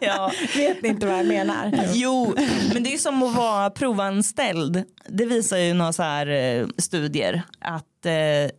[0.00, 0.32] Ja.
[0.56, 1.72] Vet ni inte vad jag menar?
[1.92, 2.34] Jo,
[2.74, 4.84] men det är som att vara provanställd.
[5.08, 8.12] Det visar ju några så här eh, studier att eh,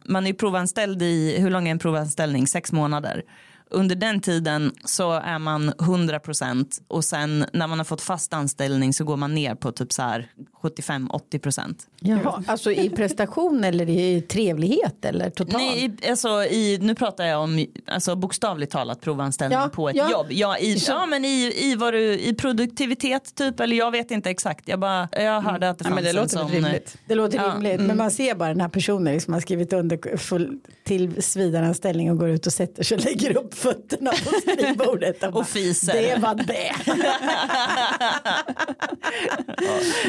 [0.06, 2.48] man är provanställd i, hur lång är en provanställning?
[2.48, 3.24] Sex månader.
[3.72, 8.94] Under den tiden så är man 100% och sen när man har fått fast anställning
[8.94, 11.76] så går man ner på typ så här 75-80%.
[12.00, 15.64] Jaha, alltså i prestation eller i trevlighet eller totalt?
[15.64, 20.12] Nej, alltså i, nu pratar jag om alltså bokstavligt talat provanställning Ja, på ett ja.
[20.12, 20.28] jobb.
[20.30, 24.30] Ja, i, ja men i, i, vad du, i produktivitet typ, eller jag vet inte
[24.30, 24.68] exakt.
[24.68, 26.52] Jag, bara, jag hörde att det Ja, fanns men det en låter sån.
[26.52, 26.98] rimligt.
[27.08, 27.52] Det låter Ja.
[27.54, 32.18] rimligt, men man ser bara den här personen liksom har skrivit under full tillsvidareanställning och
[32.18, 35.20] går ut och sätter sig och lägger upp fötterna på skrivbordet.
[35.20, 35.94] bara, Och fiser.
[35.94, 36.72] Det var det.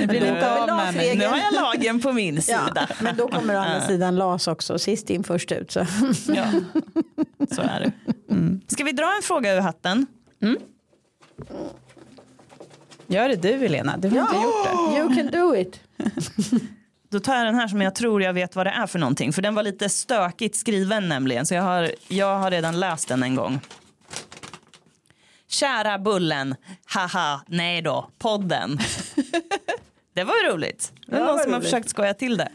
[0.06, 1.16] Blir det inte av mig.
[1.16, 2.88] Nu har jag lagen på min Ja, sida.
[3.00, 5.70] men då kommer å andra sidan LAS också, sist in först ut.
[5.72, 5.86] Så.
[6.34, 6.44] Ja,
[7.50, 7.92] så är det.
[8.74, 10.06] Ska vi dra en fråga ur hatten?
[13.06, 14.98] Gör det du Elena, du har inte gjort det.
[14.98, 15.80] You can do it.
[17.10, 19.32] Då tar jag den här som jag tror jag vet vad det är för någonting.
[19.32, 21.46] För den var lite stökigt skriven nämligen.
[21.46, 23.60] Så jag har, jag har redan läst den en gång.
[25.48, 26.54] Kära Bullen,
[26.86, 28.78] haha, nej då, podden.
[30.14, 30.92] Det var roligt.
[31.06, 31.70] Det Ja, någon som har roligt.
[31.70, 32.48] försökt skoja till det.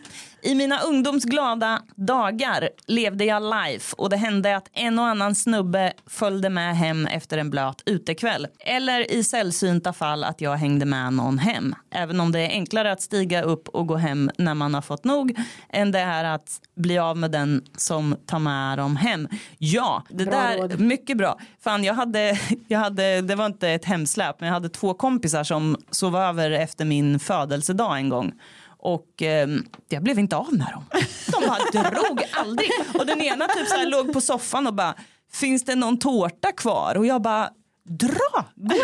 [0.46, 5.94] I mina ungdomsglada dagar levde jag life och det hände att en och annan snubbe
[6.08, 8.48] följde med hem efter en blöt utekväll.
[8.60, 11.76] Eller i sällsynta fall att jag hängde med någon hem.
[11.92, 15.04] Även om det är enklare att stiga upp och gå hem när man har fått
[15.04, 15.38] nog
[15.70, 19.28] än det är att bli av med den som tar med dem hem.
[19.58, 20.80] Ja, det Bra där, råd.
[20.80, 21.40] mycket bra.
[21.64, 25.44] Fan, jag hade, jag hade, det var inte ett hemsläp, men jag hade två kompisar
[25.44, 28.34] som sov över efter min födelsedag en gång.
[28.86, 29.48] Och eh,
[29.90, 30.86] jag blev inte av med dem.
[31.32, 32.72] De bara drog aldrig.
[32.94, 34.96] Och den ena typ så här låg på soffan och bara,
[35.32, 36.98] finns det någon tårta kvar?
[36.98, 37.50] Och jag bara,
[37.90, 38.76] dra, gå,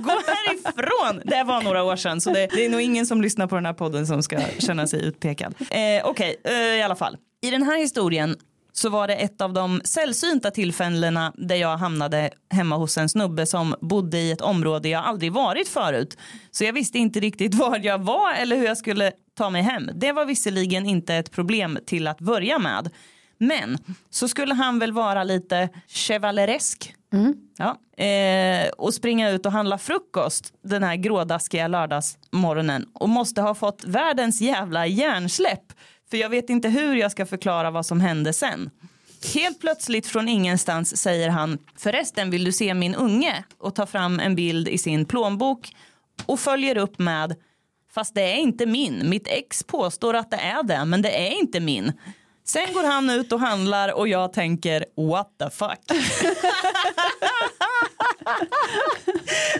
[0.00, 1.22] gå härifrån.
[1.24, 3.66] Det var några år sedan så det, det är nog ingen som lyssnar på den
[3.66, 5.54] här podden som ska känna sig utpekad.
[5.60, 7.16] Eh, Okej, eh, i alla fall.
[7.40, 8.36] I den här historien
[8.72, 13.46] så var det ett av de sällsynta tillfällena där jag hamnade hemma hos en snubbe
[13.46, 16.18] som bodde i ett område jag aldrig varit förut.
[16.50, 19.90] Så jag visste inte riktigt var jag var eller hur jag skulle ta mig hem.
[19.94, 22.90] Det var visserligen inte ett problem till att börja med.
[23.38, 23.78] Men
[24.10, 26.94] så skulle han väl vara lite chevaleresk.
[27.56, 28.04] Ja.
[28.04, 33.84] Eh, och springa ut och handla frukost den här grådaskiga lördagsmorgonen och måste ha fått
[33.84, 35.72] världens jävla hjärnsläpp
[36.10, 38.70] för jag vet inte hur jag ska förklara vad som hände sen.
[39.34, 44.20] Helt plötsligt från ingenstans säger han förresten vill du se min unge och tar fram
[44.20, 45.76] en bild i sin plånbok
[46.26, 47.34] och följer upp med
[47.94, 49.08] fast det är inte min.
[49.08, 51.92] Mitt ex påstår att det är det men det är inte min.
[52.46, 55.78] Sen går han ut och handlar och jag tänker what the fuck.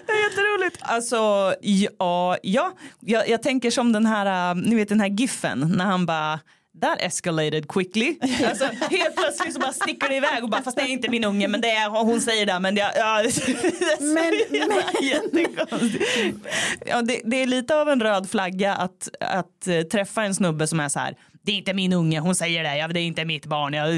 [0.07, 0.79] Det är jätteroligt.
[0.81, 5.73] Alltså, ja, ja jag, jag tänker som den här, äh, ni vet den här giffen
[5.77, 6.41] när han bara
[6.81, 8.19] That escalated quickly.
[8.49, 11.25] Alltså, helt plötsligt så bara sticker det iväg och bara fast det är inte min
[11.25, 16.39] unge men det är hon säger det men det, ja, är Men- jättekonstigt.
[16.87, 20.67] Ja, det, det är lite av en röd flagga att, att eh, träffa en snubbe
[20.67, 23.05] som är så här det är inte min unge, hon säger det, ja, det är
[23.05, 23.75] inte mitt barn.
[23.75, 23.89] Jag,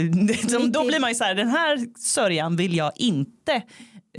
[0.73, 3.63] då blir man ju så här, den här sörjan vill jag inte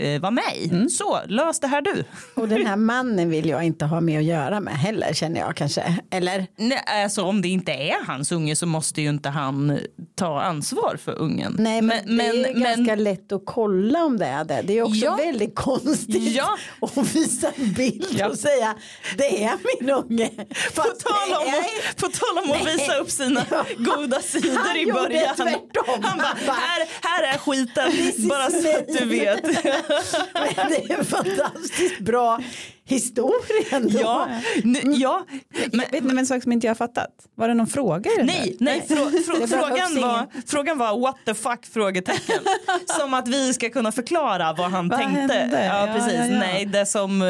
[0.00, 0.88] eh, vara med i.
[0.90, 2.04] Så, lös det här du.
[2.34, 5.56] Och den här mannen vill jag inte ha med att göra med heller känner jag
[5.56, 5.98] kanske.
[6.10, 6.46] Eller?
[6.56, 9.78] Nej, alltså, om det inte är hans unge så måste ju inte han
[10.14, 11.56] ta ansvar för ungen.
[11.58, 14.62] Nej men, det är ganska lätt att kolla om det är det.
[14.64, 15.16] Det är också Ja.
[15.16, 16.56] väldigt konstigt Ja.
[16.80, 18.74] att visa en bild och säga
[19.16, 20.30] det är min unge.
[20.74, 23.64] På tal, om att, på tal om att visa upp sina Ja.
[23.78, 25.36] goda sidor Han i gjorde början.
[25.36, 26.02] tvärtom.
[26.02, 29.44] Han bara, här, här är skiten, bara så att du vet.
[30.34, 32.40] Men det är en fantastiskt bra
[32.84, 33.98] historia ändå.
[34.02, 34.28] Ja,
[34.64, 35.26] n- ja.
[35.72, 37.10] Men, Vet ni en sak som inte jag har fattat?
[37.34, 38.64] Var det någon fråga i Nej, där?
[38.64, 42.38] nej frå, frå, frågan, var, frågan var what the fuck frågetecken.
[42.98, 45.20] som att vi ska kunna förklara vad han Vad tänkte.
[45.20, 45.64] hände?
[45.66, 46.12] Ja, Ja, precis.
[46.18, 46.38] ja, ja.
[46.38, 47.28] Nej, det som, eh,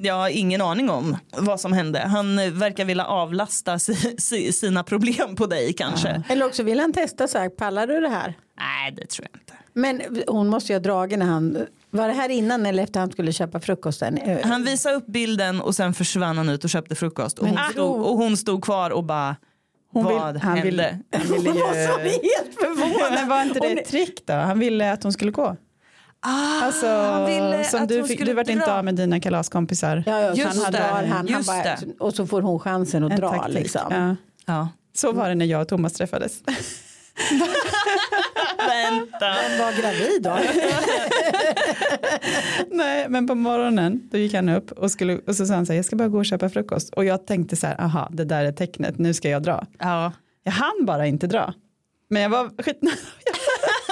[0.00, 1.98] jag har ingen aning om vad som hände.
[1.98, 6.22] Han eh, verkar vilja avlasta si, si, sina problem på dig kanske.
[6.28, 8.34] Eller också vill han testa så här, pallar du det här?
[8.58, 9.52] Nej, det tror jag inte.
[9.72, 13.10] Men hon måste ju ha dragit när han, var det här innan eller efter han
[13.10, 14.18] skulle köpa frukosten?
[14.18, 17.38] Eh, Han visade upp bilden och sen försvann han ut och köpte frukost.
[17.38, 17.70] Och hon, ah.
[17.70, 19.36] stod, och hon stod kvar och bara,
[19.92, 20.62] Hon vill- vad han hände?
[20.62, 23.12] ville- han ville ju- Hon var så helt förvånad.
[23.14, 24.32] Men var inte det ett trick då?
[24.34, 25.56] Han ville att hon skulle gå.
[26.20, 28.72] Ah, Alltså, han ville som att du, hon fick, skulle du vart inte dra.
[28.74, 30.02] av med dina kalaskompisar.
[30.06, 31.78] Ja, ja, Just han det, drar han, han just bara, det.
[32.00, 33.54] och så får hon chansen att En dra taktik.
[33.54, 33.80] liksom.
[33.90, 34.16] Ja.
[34.54, 34.68] Ja.
[34.96, 36.32] Så var det när jag och Thomas träffades.
[38.58, 39.26] Vänta.
[39.26, 40.38] Han var gravid då.
[42.76, 45.72] Nej, men på morgonen då gick han upp och, skulle, och så sa han så
[45.72, 46.94] här, jag ska bara gå och köpa frukost.
[46.94, 49.66] Och jag tänkte så här, aha, det där är tecknet, nu ska jag dra.
[49.78, 50.12] Ja.
[50.42, 51.54] Jag hann bara inte dra.
[52.10, 52.94] Men jag var skitnära.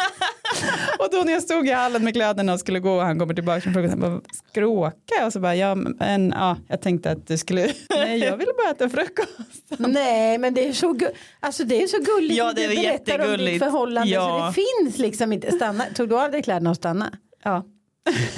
[0.99, 3.35] och då när jag stod i hallen med kläderna och skulle gå och han kommer
[3.35, 7.61] tillbaka jag bara, skråka och så bara, ja, men ja, jag tänkte att du skulle,
[7.91, 9.65] nej jag ville bara äta frukost.
[9.79, 12.37] Nej men det är så, gu- alltså, det är så gulligt.
[12.39, 13.65] Ja, det är du berättar om ditt jättegulligt.
[13.65, 14.53] förhållande Ja.
[14.55, 15.53] så det finns liksom inte.
[15.53, 15.85] Stanna.
[15.95, 17.11] Tog du av dig kläderna och stanna?
[17.45, 17.65] Ja,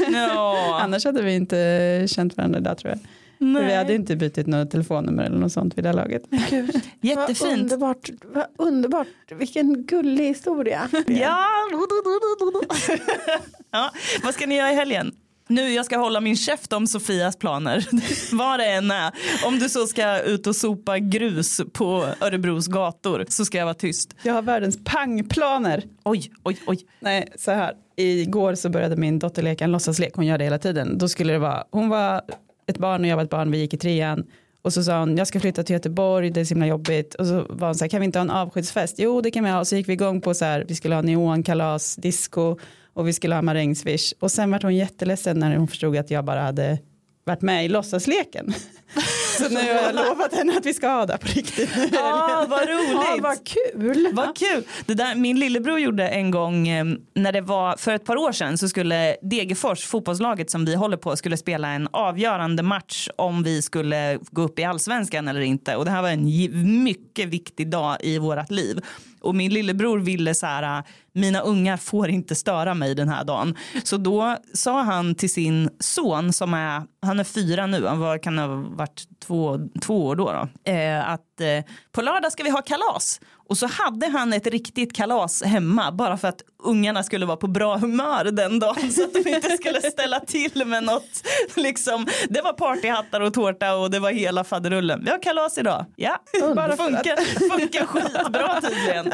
[0.81, 2.99] annars hade vi inte känt varandra idag tror jag.
[3.39, 6.22] För vi hade inte bytt något telefonnummer eller något sånt vid det här laget.
[6.30, 7.61] Vad Jättefint.
[7.61, 9.07] underbart, vad underbart.
[9.30, 10.89] Vilken gullig historia.
[11.07, 11.47] Ja.
[13.70, 13.91] ja.
[14.22, 15.12] Vad ska ni göra i helgen?
[15.49, 17.87] Nu jag ska hålla min käft om Sofias planer.
[18.37, 19.12] Vad det än är.
[19.45, 23.74] Om du så ska ut och sopa grus på Örebros gator så ska jag vara
[23.74, 24.14] tyst.
[24.22, 25.82] Jag har världens pangplaner.
[26.05, 26.78] Oj, oj, oj.
[27.01, 27.74] Nej, så här.
[27.97, 30.99] Igår så började min dotter leka en låtsaslek, hon gör det hela tiden.
[30.99, 32.22] Då skulle det vara, hon var
[32.67, 34.27] ett barn och jag var ett barn, vi gick i trean.
[34.62, 37.14] Och så sa hon, jag ska flytta till Göteborg, det är så himla jobbigt.
[37.14, 38.99] Och så var hon så här, kan vi inte ha en avskedsfest?
[38.99, 39.61] Jo, det kan vi ha.
[39.61, 42.57] Och så gick vi igång på så här, vi skulle ha neonkalas, disco
[42.95, 44.14] och vi skulle ha marängsviss.
[44.21, 46.79] Och sen var hon jätteledsen när hon förstod att jag bara hade
[47.27, 48.55] varit med i låtsasleken.
[49.39, 51.70] så nu har jag lovat henne att vi ska ha det på riktigt.
[52.03, 52.91] Ah, vad roligt.
[52.93, 54.09] Ja, vad kul.
[54.12, 54.64] Vad kul.
[54.87, 58.33] Det där, min lillebror gjorde en gång eh, när det var för ett par år
[58.33, 63.43] sedan så skulle Degerfors, fotbollslaget som vi håller på, skulle spela en avgörande match om
[63.43, 65.77] vi skulle gå upp i allsvenskan eller inte.
[65.77, 68.81] Och det här var en mycket viktig dag i vårt liv.
[69.27, 73.24] Och min lillebror ville så här, äh, mina ungar får inte störa mig den här
[73.24, 73.55] dagen.
[73.85, 78.18] Så då sa han till sin son som är, han är fyra nu, han var,
[78.18, 78.47] kan ha
[78.77, 83.20] varit två, två år då, då eh, att eh, på lördag ska vi ha kalas.
[83.49, 87.47] Och så hade han ett riktigt kalas hemma bara för att ungarna skulle vara på
[87.47, 91.26] bra humör den dagen så att de inte skulle ställa till med något.
[91.57, 95.05] Liksom, det var partyhattar och tårta och det var hela faderullen.
[95.05, 95.84] Vi har kalas idag.
[95.97, 96.22] Ja,
[96.55, 99.12] bara funkar, funkar skitbra tydligen.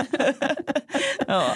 [1.26, 1.54] ja.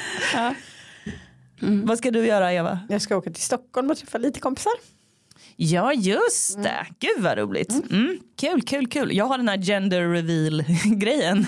[1.61, 2.79] Vad ska du göra Eva?
[2.89, 4.73] Jag ska åka till Stockholm och träffa lite kompisar.
[5.57, 7.73] Ja just det, gud vad roligt.
[7.91, 8.19] Mm.
[8.41, 9.17] Kul, kul, kul.
[9.17, 10.65] Jag har den här gender reveal
[10.97, 11.47] grejen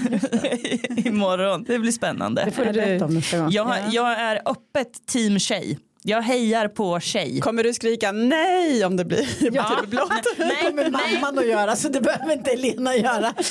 [1.07, 1.65] imorgon.
[1.69, 2.45] Det blir spännande.
[2.45, 3.51] Det får du berätta om nästa gång.
[3.51, 5.79] Jag, jag är öppet team tjej.
[6.03, 7.41] Jag hejar på tjej.
[7.41, 9.65] Kommer du skrika nej om det blir Ja.
[9.81, 10.11] typ blått?
[10.37, 11.15] Det Nej, kommer nej.
[11.15, 13.35] mamman att göra så det behöver inte Elena göra.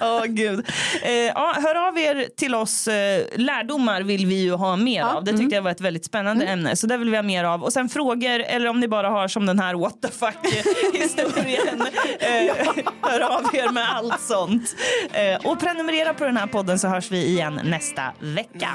[0.00, 0.66] Åh gud.
[1.02, 2.88] Eh, ja, hör av er till oss.
[2.88, 5.24] Eh, lärdomar vill vi ju ha mer av.
[5.24, 6.76] Det tyckte jag var ett väldigt spännande ämne.
[6.76, 7.62] Så det vill vi ha mer av.
[7.64, 10.36] Och sen frågor eller om ni bara har som den här what the fuck
[11.02, 11.82] historien.
[12.18, 12.56] Eh,
[13.02, 14.76] hör av er med allt sånt.
[15.12, 18.68] Eh, och prenumerera på den här podden så hörs vi igen nästa vecka.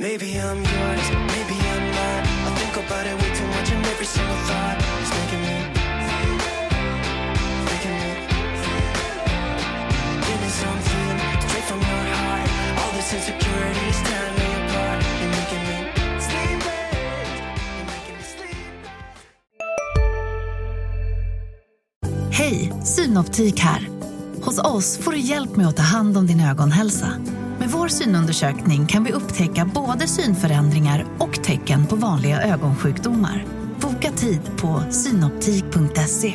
[0.00, 2.22] Maybe I'm yours, maybe I'm not.
[2.46, 5.56] I think about it way too much, and every single thought is making me,
[7.66, 8.10] making me.
[10.22, 12.48] Give me something straight from your heart.
[12.78, 15.02] All this insecurity is tearing me apart.
[15.18, 15.76] You're making me
[16.28, 16.90] sleepless.
[17.74, 18.86] You're making me sleepless.
[22.30, 23.88] Hej, Synoptik här.
[24.42, 27.12] Hos oss får du hjälp med att ta hand om din ögonhälsa.
[27.68, 33.44] Med vår synundersökning kan vi upptäcka både synförändringar och tecken på vanliga ögonsjukdomar.
[33.80, 36.34] Boka tid på synoptik.se.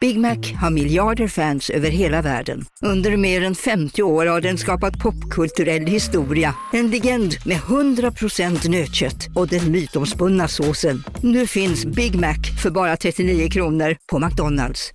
[0.00, 2.64] Big Mac har miljarder fans över hela världen.
[2.82, 6.54] Under mer än 50 år har den skapat popkulturell historia.
[6.72, 11.04] En legend med 100% nötkött och den mytomspunna såsen.
[11.22, 14.92] Nu finns Big Mac för bara 39 kronor på McDonalds.